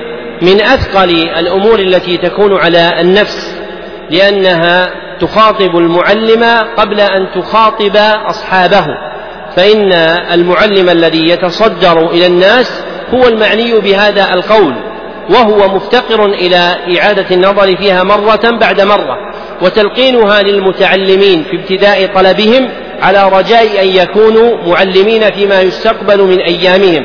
من 0.42 0.62
أثقل 0.62 1.10
الأمور 1.38 1.78
التي 1.78 2.16
تكون 2.16 2.60
على 2.60 3.00
النفس 3.00 3.56
لأنها 4.10 4.90
تخاطب 5.20 5.76
المعلم 5.76 6.44
قبل 6.76 7.00
أن 7.00 7.26
تخاطب 7.34 7.96
أصحابه. 8.26 8.86
فإن 9.56 9.92
المعلم 10.32 10.88
الذي 10.88 11.28
يتصدر 11.28 12.10
إلى 12.10 12.26
الناس 12.26 12.80
هو 13.14 13.28
المعني 13.28 13.74
بهذا 13.74 14.34
القول 14.34 14.74
وهو 15.30 15.74
مفتقر 15.74 16.26
إلى 16.26 16.76
إعادة 16.98 17.26
النظر 17.30 17.76
فيها 17.76 18.02
مرة 18.02 18.50
بعد 18.60 18.80
مرة 18.80 19.16
وتلقينها 19.62 20.42
للمتعلمين 20.42 21.44
في 21.44 21.56
ابتداء 21.56 22.06
طلبهم 22.14 22.68
على 23.02 23.28
رجاء 23.28 23.82
أن 23.82 23.88
يكونوا 23.88 24.56
معلمين 24.66 25.30
فيما 25.30 25.60
يستقبل 25.60 26.22
من 26.22 26.40
أيامهم. 26.40 27.02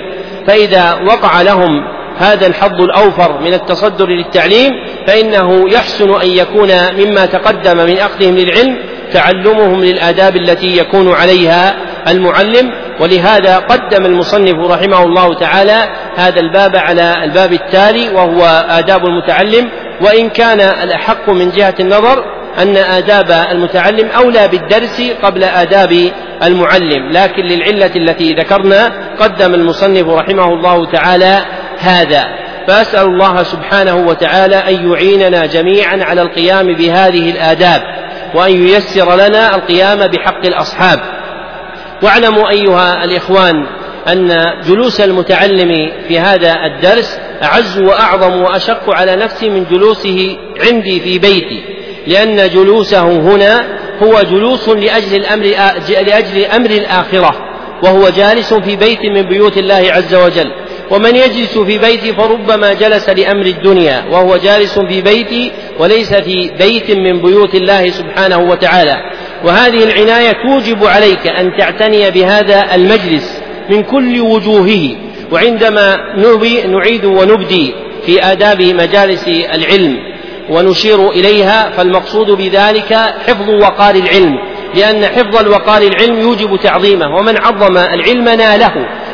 فإذا 0.48 1.00
وقع 1.08 1.42
لهم 1.42 1.70
هذا 2.18 2.48
الحظ 2.48 2.82
الأوفر 2.82 3.42
من 3.42 3.54
التصدر 3.54 4.08
للتعليم 4.08 4.72
فإنه 5.08 5.70
يحسن 5.70 6.22
أن 6.22 6.28
يكون 6.28 6.70
مما 6.98 7.26
تقدم 7.26 7.78
من 7.78 7.98
أخذهم 7.98 8.36
للعلم 8.36 8.78
تعلمهم 9.14 9.84
للآداب 9.84 10.36
التي 10.36 10.78
يكون 10.78 11.14
عليها 11.14 11.76
المعلم 12.08 12.72
ولهذا 13.00 13.58
قدم 13.58 14.06
المصنف 14.06 14.72
رحمه 14.72 15.04
الله 15.04 15.36
تعالى 15.36 15.86
هذا 16.16 16.40
الباب 16.40 16.76
على 16.76 17.14
الباب 17.24 17.54
التالي 17.54 18.10
وهو 18.10 18.46
آداب 18.70 19.06
المتعلم 19.06 19.70
وإن 20.02 20.30
كان 20.30 20.62
الأحق 20.62 21.30
من 21.30 21.52
جهة 21.52 21.76
النظر 21.80 22.40
أن 22.62 22.78
آداب 22.78 23.32
المتعلم 23.52 24.10
أولى 24.10 24.48
بالدرس 24.48 25.02
قبل 25.24 25.44
آداب 25.44 26.12
المعلم. 26.44 27.12
لكن 27.12 27.44
للعلة 27.44 27.92
التي 27.96 28.34
ذكرنا 28.34 28.92
قدم 29.20 29.54
المصنف 29.54 30.08
رحمه 30.08 30.54
الله 30.54 30.86
تعالى 30.86 31.46
هذا. 31.80 32.24
فأسأل 32.68 33.08
الله 33.08 33.44
سبحانه 33.44 33.96
وتعالى 33.96 34.56
أن 34.56 34.92
يعيننا 34.92 35.46
جميعا 35.46 36.04
على 36.04 36.22
القيام 36.22 36.74
بهذه 36.74 37.32
الآداب 37.32 37.82
وأن 38.36 38.52
ييسر 38.52 39.16
لنا 39.16 39.56
القيام 39.56 40.00
بحق 40.00 40.46
الأصحاب. 40.46 41.00
واعلموا 42.04 42.50
أيها 42.50 43.04
الإخوان 43.04 43.56
أن 44.08 44.44
جلوس 44.68 45.02
المتعلم 45.02 45.92
في 46.08 46.20
هذا 46.20 46.56
الدرس 46.66 47.20
أعز 47.44 47.80
وأعظم 47.80 48.42
وأشق 48.42 48.90
على 48.90 49.16
نفسي 49.16 49.50
من 49.50 49.66
جلوسه 49.72 50.38
عندي 50.68 51.00
في 51.00 51.20
بيتي 51.20 51.62
لأن 52.08 52.50
جلوسه 52.50 53.02
هنا 53.02 53.80
هو 54.04 54.22
جلوس 54.22 54.70
لأجل 54.70 55.16
الأمر 55.16 55.44
لأجل 55.90 56.46
أمر 56.46 56.70
الآخرة 56.70 57.50
وهو 57.84 58.10
جالس 58.10 58.54
في 58.54 58.76
بيت 58.76 59.00
من 59.06 59.22
بيوت 59.22 59.58
الله 59.58 59.84
عز 59.92 60.16
وجل 60.16 60.52
ومن 60.92 61.16
يجلس 61.16 61.58
في 61.58 61.78
بيتي 61.78 62.14
فربما 62.14 62.74
جلس 62.74 63.10
لأمر 63.10 63.46
الدنيا 63.46 64.06
وهو 64.12 64.38
جالس 64.38 64.80
في 64.80 65.02
بيتي 65.02 65.52
وليس 65.80 66.14
في 66.14 66.52
بيت 66.60 66.92
من 66.92 67.22
بيوت 67.22 67.56
الله 67.56 67.90
سبحانه 67.90 68.38
وتعالى. 68.38 68.98
وهذه 69.44 69.84
العناية 69.84 70.32
توجب 70.32 70.86
عليك 70.86 71.28
أن 71.28 71.58
تعتني 71.58 72.12
بهذا 72.12 72.76
المجلس 72.76 73.42
من 73.70 73.84
كل 73.84 74.20
وجوهه. 74.20 74.96
وعندما 75.32 75.96
نعيد 76.68 77.06
ونبدي 77.06 77.74
في 78.06 78.24
آداب 78.32 78.62
مجالس 78.62 79.28
العلم 79.28 79.98
ونشير 80.50 81.10
إليها 81.10 81.70
فالمقصود 81.78 82.32
بذلك 82.32 82.94
حفظ 83.28 83.50
وقار 83.50 83.96
العلم. 83.96 84.36
لأن 84.76 85.06
حفظ 85.06 85.38
الوقار 85.38 85.82
العلم 85.82 86.20
يوجب 86.20 86.60
تعظيمه. 86.64 87.16
ومن 87.16 87.38
عظم 87.38 87.78
العلم 87.78 88.24
ناله 88.24 88.74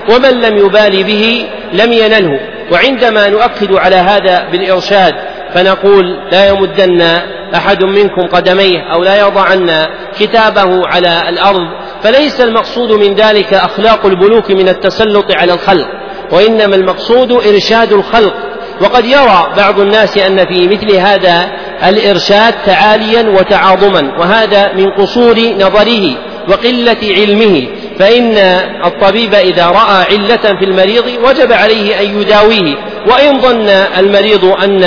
ومن 0.10 0.42
لم 0.42 0.58
يبال 0.58 1.04
به 1.04 1.46
لم 1.74 1.94
ينله. 1.94 2.40
وعندما 2.72 3.30
نؤكد 3.30 3.74
على 3.74 3.96
هذا 3.96 4.48
بالإرشاد 4.52 5.14
فنقول 5.54 6.06
لا 6.32 6.50
يمدن 6.50 7.20
أحد 7.56 7.84
منكم 7.84 8.28
قدميه 8.34 8.94
أو 8.94 9.04
لا 9.04 9.20
يضعن 9.20 9.86
كتابه 10.20 10.88
على 10.88 11.30
الأرض 11.30 11.62
فليس 12.04 12.42
المقصود 12.42 12.92
من 12.92 13.16
ذلك 13.16 13.54
أخلاق 13.54 14.06
البلوك 14.06 14.52
من 14.52 14.70
التسلط 14.70 15.26
على 15.32 15.54
الخلق 15.54 15.88
وإنما 16.32 16.76
المقصود 16.76 17.32
إرشاد 17.32 17.94
الخلق. 17.94 18.34
وقد 18.82 19.06
يرى 19.06 19.54
بعض 19.58 19.80
الناس 19.80 20.18
أن 20.18 20.46
في 20.46 20.68
مثل 20.68 20.96
هذا 20.96 21.52
الإرشاد 21.88 22.54
تعاليا 22.66 23.30
وتعاظما 23.30 24.20
وهذا 24.20 24.74
من 24.74 24.92
قصور 24.92 25.40
نظره 25.40 26.18
وقلة 26.50 26.98
علمه. 27.04 27.68
فإن 28.00 28.38
الطبيب 28.86 29.34
إذا 29.34 29.68
رأى 29.68 30.06
علة 30.12 30.60
في 30.60 30.66
المريض 30.66 31.04
وجب 31.24 31.52
عليه 31.52 32.02
أن 32.02 32.22
يداويه. 32.22 32.76
وإن 33.08 33.42
ظن 33.42 33.70
المريض 33.98 34.46
أن 34.46 34.84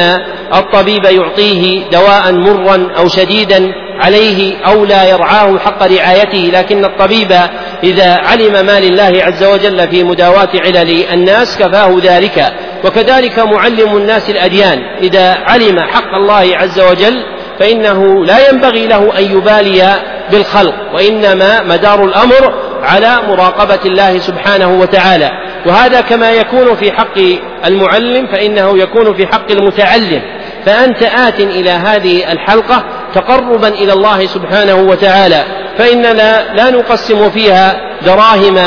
الطبيب 0.55 1.05
يعطيه 1.05 1.91
دواء 1.91 2.33
مرا 2.33 2.89
أو 2.99 3.09
شديدا 3.09 3.73
عليه 4.01 4.57
أو 4.67 4.85
لا 4.85 5.09
يرعاه 5.09 5.59
حق 5.59 5.83
رعايته 5.83 6.51
لكن 6.53 6.85
الطبيب 6.85 7.33
إذا 7.85 8.15
علم 8.15 8.67
ما 8.67 8.81
لله 8.81 9.13
عز 9.25 9.45
وجل 9.45 9.89
في 9.89 10.05
مداواة 10.05 10.49
علل 10.55 11.05
الناس 11.13 11.59
كفاه 11.59 11.97
ذلك. 12.03 12.53
وكذلك 12.85 13.39
معلم 13.39 13.97
الناس 13.97 14.31
الأديان 14.31 14.79
إذا 15.03 15.35
علم 15.47 15.81
حق 15.81 16.15
الله 16.15 16.57
عز 16.57 16.81
وجل 16.81 17.25
فإنه 17.59 18.25
لا 18.25 18.49
ينبغي 18.49 18.87
له 18.87 19.19
أن 19.19 19.25
يبالي 19.37 19.95
بالخلق 20.31 20.75
وإنما 20.95 21.63
مدار 21.63 22.05
الأمر 22.05 22.55
على 22.83 23.19
مراقبة 23.29 23.79
الله 23.85 24.19
سبحانه 24.19 24.81
وتعالى. 24.81 25.31
وهذا 25.67 26.01
كما 26.01 26.31
يكون 26.31 26.75
في 26.75 26.93
حق 26.93 27.19
المعلم 27.67 28.27
فإنه 28.27 28.79
يكون 28.79 29.15
في 29.15 29.27
حق 29.27 29.51
المتعلم. 29.51 30.23
فأنت 30.67 31.03
آت 31.03 31.41
إلى 31.41 31.71
هذه 31.71 32.33
الحلقة 32.33 32.85
تقربا 33.15 33.69
إلى 33.69 33.93
الله 33.93 34.27
سبحانه 34.27 34.75
وتعالى 34.75 35.45
فإننا 35.79 36.55
لا 36.55 36.71
نقسم 36.71 37.31
فيها 37.31 37.77
دراهم 38.07 38.59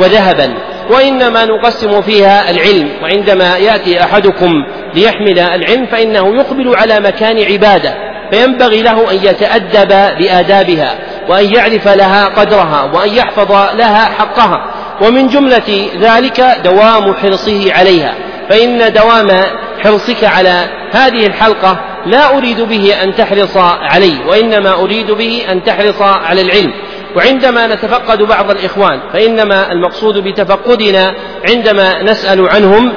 وذهبا 0.00 0.54
وإنما 0.90 1.44
نقسم 1.44 2.00
فيها 2.02 2.50
العلم. 2.50 2.88
وعندما 3.02 3.56
يأتي 3.56 4.04
أحدكم 4.04 4.52
ليحمل 4.94 5.38
العلم 5.38 5.86
فإنه 5.86 6.36
يقبل 6.36 6.76
على 6.76 7.00
مكان 7.00 7.44
عبادة 7.52 7.94
فينبغي 8.32 8.82
له 8.82 9.10
أن 9.10 9.16
يتأدب 9.16 9.88
بآدابها 10.18 10.98
وأن 11.28 11.54
يعرف 11.54 11.88
لها 11.88 12.24
قدرها 12.24 12.90
وأن 12.94 13.08
يحفظ 13.08 13.52
لها 13.52 14.04
حقها. 14.04 14.69
ومن 15.00 15.28
جملة 15.28 15.88
ذلك 16.00 16.40
دوام 16.64 17.14
حرصه 17.14 17.72
عليها 17.72 18.14
فإن 18.48 18.92
دوام 18.92 19.28
حرصك 19.78 20.24
على 20.24 20.68
هذه 20.92 21.26
الحلقة 21.26 21.80
لا 22.06 22.36
أريد 22.36 22.60
به 22.60 23.02
أن 23.02 23.14
تحرص 23.14 23.56
عليه 23.56 24.26
وإنما 24.26 24.72
أريد 24.72 25.10
به 25.10 25.42
أن 25.50 25.64
تحرص 25.64 26.02
على 26.02 26.40
العلم. 26.40 26.72
وعندما 27.16 27.66
نتفقد 27.66 28.22
بعض 28.22 28.50
الإخوان 28.50 29.00
فإنما 29.12 29.72
المقصود 29.72 30.18
بتفقدنا 30.18 31.14
عندما 31.48 32.02
نسأل 32.02 32.48
عنهم 32.48 32.92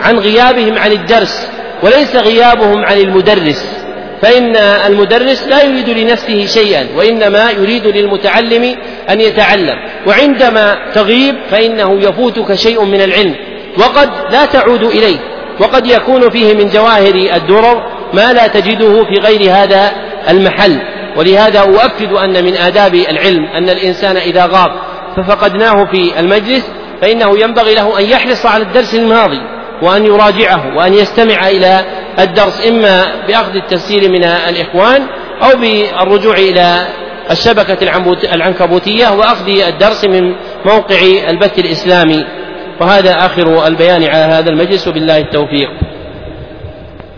عن 0.00 0.18
غيابهم 0.18 0.78
عن 0.78 0.92
الدرس 0.92 1.48
وليس 1.82 2.16
غيابهم 2.16 2.84
عن 2.84 2.98
المدرس. 2.98 3.81
فإن 4.22 4.56
المدرس 4.56 5.48
لا 5.48 5.62
يريد 5.62 5.90
لنفسه 5.90 6.46
شيئا 6.46 6.88
وإنما 6.96 7.50
يريد 7.50 7.86
للمتعلم 7.86 8.76
أن 9.10 9.20
يتعلم. 9.20 9.76
وعندما 10.06 10.78
تغيب 10.94 11.34
فإنه 11.50 12.00
يفوتك 12.00 12.54
شيء 12.54 12.84
من 12.84 13.02
العلم. 13.02 13.34
وقد 13.78 14.10
لا 14.30 14.44
تعود 14.44 14.82
إليه. 14.82 15.18
وقد 15.60 15.86
يكون 15.86 16.30
فيه 16.30 16.54
من 16.54 16.68
جواهر 16.68 17.14
الدرر 17.14 17.82
ما 18.14 18.32
لا 18.32 18.46
تجده 18.46 19.04
في 19.04 19.20
غير 19.20 19.50
هذا 19.50 19.92
المحل. 20.28 20.78
ولهذا 21.16 21.60
أؤكد 21.60 22.12
أن 22.12 22.44
من 22.44 22.56
آداب 22.56 22.94
العلم 22.94 23.44
أن 23.44 23.70
الإنسان 23.70 24.16
إذا 24.16 24.46
غاب 24.46 24.70
ففقدناه 25.16 25.84
في 25.84 26.20
المجلس 26.20 26.62
فإنه 27.00 27.38
ينبغي 27.38 27.74
له 27.74 27.98
أن 27.98 28.04
يحرص 28.04 28.46
على 28.46 28.62
الدرس 28.62 28.94
الماضي 28.94 29.40
وأن 29.82 30.06
يراجعه 30.06 30.76
وأن 30.76 30.94
يستمع 30.94 31.48
إلى 31.48 31.84
الدرس 32.18 32.66
إما 32.68 33.26
بأخذ 33.28 33.56
التفسير 33.56 34.10
من 34.10 34.24
الإخوان 34.24 35.06
أو 35.42 35.58
بالرجوع 35.58 36.34
إلى 36.34 36.86
الشبكة 37.30 37.78
العنكبوتية 38.34 39.08
وأخذ 39.08 39.48
الدرس 39.48 40.04
من 40.04 40.34
موقع 40.66 41.00
البث 41.28 41.58
الإسلامي. 41.58 42.24
وهذا 42.80 43.26
آخر 43.26 43.66
البيان 43.66 44.04
على 44.04 44.32
هذا 44.34 44.50
المجلس 44.50 44.88
وبالله 44.88 45.18
التوفيق. 45.18 45.68